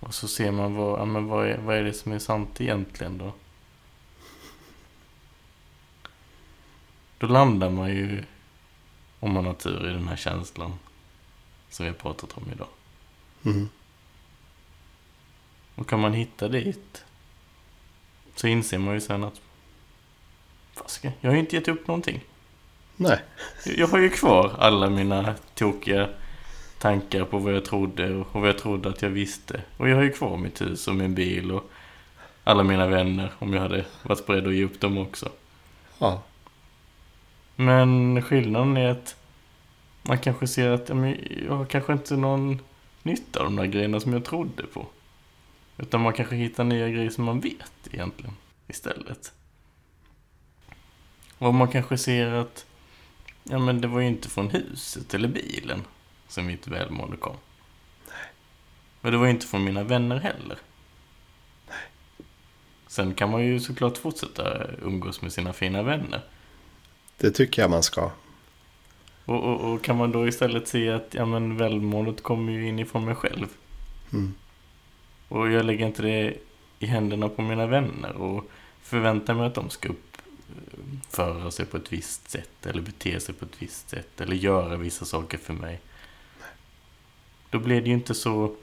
Och 0.06 0.14
så 0.14 0.28
ser 0.28 0.52
man 0.52 0.74
vad, 0.74 1.00
ja, 1.00 1.04
men 1.04 1.26
vad, 1.26 1.46
är, 1.46 1.58
vad 1.58 1.76
är 1.76 1.84
det 1.84 1.92
som 1.92 2.12
är 2.12 2.18
sant 2.18 2.60
egentligen 2.60 3.18
då? 3.18 3.32
Då 7.18 7.26
landar 7.26 7.70
man 7.70 7.88
ju, 7.88 8.24
om 9.20 9.32
man 9.32 9.46
har 9.46 9.54
tur, 9.54 9.90
i 9.90 9.92
den 9.92 10.08
här 10.08 10.16
känslan 10.16 10.78
som 11.70 11.84
vi 11.84 11.90
har 11.90 11.96
pratat 11.96 12.38
om 12.38 12.42
idag. 12.52 12.68
Mm. 13.44 13.68
Och 15.74 15.88
kan 15.88 16.00
man 16.00 16.12
hitta 16.12 16.48
dit 16.48 17.04
så 18.34 18.46
inser 18.46 18.78
man 18.78 18.94
ju 18.94 19.00
sen 19.00 19.24
att 19.24 19.40
Fasiken, 20.72 21.12
jag 21.20 21.30
har 21.30 21.34
ju 21.34 21.40
inte 21.40 21.56
gett 21.56 21.68
upp 21.68 21.86
någonting. 21.86 22.20
Nej. 22.96 23.22
Jag 23.64 23.88
har 23.88 23.98
ju 23.98 24.10
kvar 24.10 24.56
alla 24.58 24.90
mina 24.90 25.34
tokiga 25.54 26.08
tankar 26.84 27.24
på 27.24 27.38
vad 27.38 27.54
jag 27.54 27.64
trodde 27.64 28.14
och 28.14 28.40
vad 28.40 28.48
jag 28.48 28.58
trodde 28.58 28.88
att 28.88 29.02
jag 29.02 29.10
visste. 29.10 29.62
Och 29.76 29.88
jag 29.88 29.96
har 29.96 30.02
ju 30.02 30.12
kvar 30.12 30.36
mitt 30.36 30.60
hus 30.60 30.88
och 30.88 30.94
min 30.94 31.14
bil 31.14 31.52
och 31.52 31.70
alla 32.44 32.62
mina 32.62 32.86
vänner 32.86 33.32
om 33.38 33.52
jag 33.52 33.60
hade 33.60 33.84
varit 34.02 34.26
beredd 34.26 34.46
att 34.46 34.54
ge 34.54 34.64
upp 34.64 34.80
dem 34.80 34.98
också. 34.98 35.28
Ja. 35.98 36.22
Men 37.56 38.22
skillnaden 38.22 38.76
är 38.76 38.88
att 38.88 39.16
man 40.02 40.18
kanske 40.18 40.46
ser 40.46 40.70
att 40.70 40.88
jag 41.48 41.54
har 41.54 41.64
kanske 41.64 41.92
inte 41.92 42.16
någon 42.16 42.60
nytta 43.02 43.40
av 43.40 43.44
de 43.44 43.56
där 43.56 43.66
grejerna 43.66 44.00
som 44.00 44.12
jag 44.12 44.24
trodde 44.24 44.62
på. 44.62 44.86
Utan 45.78 46.00
man 46.00 46.12
kanske 46.12 46.36
hittar 46.36 46.64
nya 46.64 46.88
grejer 46.88 47.10
som 47.10 47.24
man 47.24 47.40
vet 47.40 47.88
egentligen 47.92 48.34
istället. 48.68 49.32
Och 51.38 51.54
man 51.54 51.68
kanske 51.68 51.98
ser 51.98 52.32
att 52.32 52.66
ja 53.42 53.58
men 53.58 53.80
det 53.80 53.88
var 53.88 54.00
ju 54.00 54.06
inte 54.06 54.28
från 54.28 54.50
huset 54.50 55.14
eller 55.14 55.28
bilen 55.28 55.82
som 56.34 56.46
mitt 56.46 56.66
välmående 56.66 57.16
kom. 57.16 57.36
Och 59.00 59.10
det 59.10 59.16
var 59.16 59.24
ju 59.24 59.30
inte 59.30 59.46
från 59.46 59.64
mina 59.64 59.82
vänner 59.82 60.16
heller. 60.16 60.58
Sen 62.86 63.14
kan 63.14 63.30
man 63.30 63.44
ju 63.44 63.60
såklart 63.60 63.98
fortsätta 63.98 64.66
umgås 64.82 65.22
med 65.22 65.32
sina 65.32 65.52
fina 65.52 65.82
vänner. 65.82 66.20
Det 67.16 67.30
tycker 67.30 67.62
jag 67.62 67.70
man 67.70 67.82
ska. 67.82 68.10
Och, 69.24 69.42
och, 69.44 69.72
och 69.72 69.84
kan 69.84 69.96
man 69.96 70.12
då 70.12 70.28
istället 70.28 70.68
se 70.68 70.90
att 70.90 71.14
ja, 71.14 71.26
men 71.26 71.56
välmåendet 71.56 72.22
kommer 72.22 72.52
ju 72.52 72.68
inifrån 72.68 73.04
mig 73.04 73.14
själv. 73.14 73.46
Mm. 74.12 74.34
Och 75.28 75.50
jag 75.50 75.64
lägger 75.64 75.86
inte 75.86 76.02
det 76.02 76.36
i 76.78 76.86
händerna 76.86 77.28
på 77.28 77.42
mina 77.42 77.66
vänner 77.66 78.12
och 78.12 78.50
förväntar 78.82 79.34
mig 79.34 79.46
att 79.46 79.54
de 79.54 79.70
ska 79.70 79.88
uppföra 79.88 81.50
sig 81.50 81.66
på 81.66 81.76
ett 81.76 81.92
visst 81.92 82.30
sätt 82.30 82.66
eller 82.66 82.82
bete 82.82 83.20
sig 83.20 83.34
på 83.34 83.44
ett 83.44 83.62
visst 83.62 83.88
sätt 83.88 84.20
eller 84.20 84.36
göra 84.36 84.76
vissa 84.76 85.04
saker 85.04 85.38
för 85.38 85.54
mig. 85.54 85.80
Då 87.54 87.60
blir 87.60 87.80
det 87.80 87.88
ju 87.88 87.94
inte 87.94 88.14
så 88.14 88.56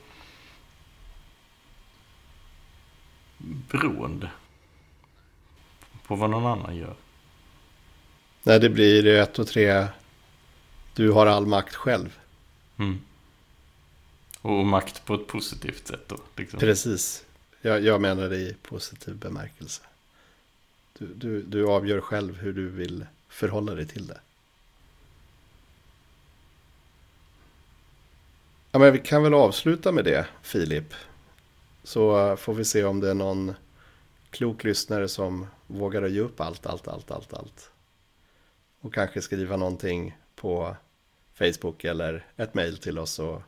beroende 3.38 4.30
på 6.08 6.15
vad 6.15 6.30
någon 6.30 6.45
annan 6.45 6.75
gör. 6.75 6.95
Nej, 8.43 8.60
det 8.60 8.69
blir 8.69 9.08
ett 9.08 9.39
och 9.39 9.47
tre. 9.47 9.88
Du 10.93 11.12
har 11.12 11.25
all 11.25 11.45
makt 11.45 11.75
själv. 11.75 12.19
Mm. 12.77 12.99
Och 14.41 14.65
makt 14.65 15.06
på 15.06 15.15
ett 15.15 15.27
positivt 15.27 15.88
sätt 15.88 16.08
då. 16.08 16.17
Liksom. 16.36 16.60
Precis. 16.60 17.25
Jag, 17.62 17.82
jag 17.84 18.01
menar 18.01 18.30
det 18.30 18.38
i 18.38 18.56
positiv 18.62 19.15
bemärkelse. 19.15 19.82
Du, 20.97 21.13
du, 21.13 21.41
du 21.41 21.67
avgör 21.67 22.01
själv 22.01 22.38
hur 22.38 22.54
du 22.54 22.69
vill 22.69 23.06
förhålla 23.30 23.75
dig 23.75 23.88
till 23.88 24.08
det. 24.08 24.19
Ja, 28.71 28.79
men 28.79 28.93
vi 28.93 28.99
kan 28.99 29.23
väl 29.23 29.34
avsluta 29.34 29.91
med 29.91 30.05
det, 30.05 30.27
Filip. 30.41 30.93
Så 31.84 32.36
får 32.38 32.53
vi 32.53 32.65
se 32.65 32.84
om 32.84 32.99
det 32.99 33.10
är 33.10 33.13
någon 33.13 33.53
klok 34.29 34.63
lyssnare 34.63 35.07
som 35.07 35.47
vågar 35.67 36.07
ge 36.07 36.19
upp 36.19 36.41
allt, 36.41 36.65
allt, 36.65 36.88
allt, 36.88 37.12
allt, 37.12 37.34
allt. 37.34 37.71
Och 38.81 38.93
kanske 38.93 39.21
skriva 39.21 39.57
någonting 39.57 40.17
på 40.36 40.75
Facebook 41.34 41.84
eller 41.84 42.25
ett 42.36 42.53
mejl 42.53 42.77
till 42.77 42.99
oss 42.99 43.19
och 43.19 43.41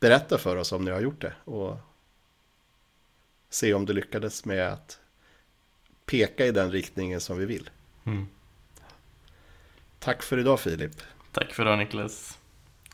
berätta 0.00 0.38
för 0.38 0.56
oss 0.56 0.72
om 0.72 0.84
ni 0.84 0.90
har 0.90 1.00
gjort 1.00 1.20
det. 1.20 1.32
Och 1.44 1.76
se 3.50 3.74
om 3.74 3.86
du 3.86 3.92
lyckades 3.92 4.44
med 4.44 4.68
att 4.68 5.00
peka 6.06 6.46
i 6.46 6.50
den 6.50 6.72
riktningen 6.72 7.20
som 7.20 7.38
vi 7.38 7.46
vill. 7.46 7.70
Mm. 8.04 8.26
Tack 9.98 10.22
för 10.22 10.38
idag 10.38 10.60
Filip. 10.60 11.02
Tack 11.32 11.52
för 11.52 11.62
idag 11.62 11.78
Niklas. 11.78 12.38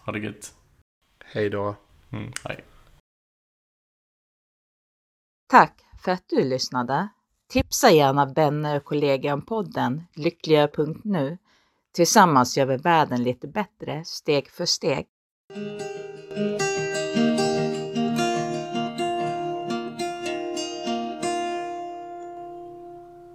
Ha 0.00 0.12
det 0.12 0.18
gött. 0.18 0.54
Hej 1.32 1.50
då. 1.50 1.76
Mm, 2.12 2.32
hej. 2.44 2.64
Tack 5.46 5.84
för 6.04 6.12
att 6.12 6.24
du 6.28 6.44
lyssnade. 6.44 7.08
Tipsa 7.48 7.90
gärna 7.90 8.26
vänner 8.26 8.76
och 8.76 8.84
kollegor 8.84 9.32
om 9.32 9.42
podden 9.42 10.02
lyckligare.nu. 10.14 11.38
Tillsammans 11.92 12.56
gör 12.56 12.66
vi 12.66 12.76
världen 12.76 13.22
lite 13.22 13.48
bättre 13.48 14.04
steg 14.04 14.50
för 14.50 14.66
steg. 14.66 15.06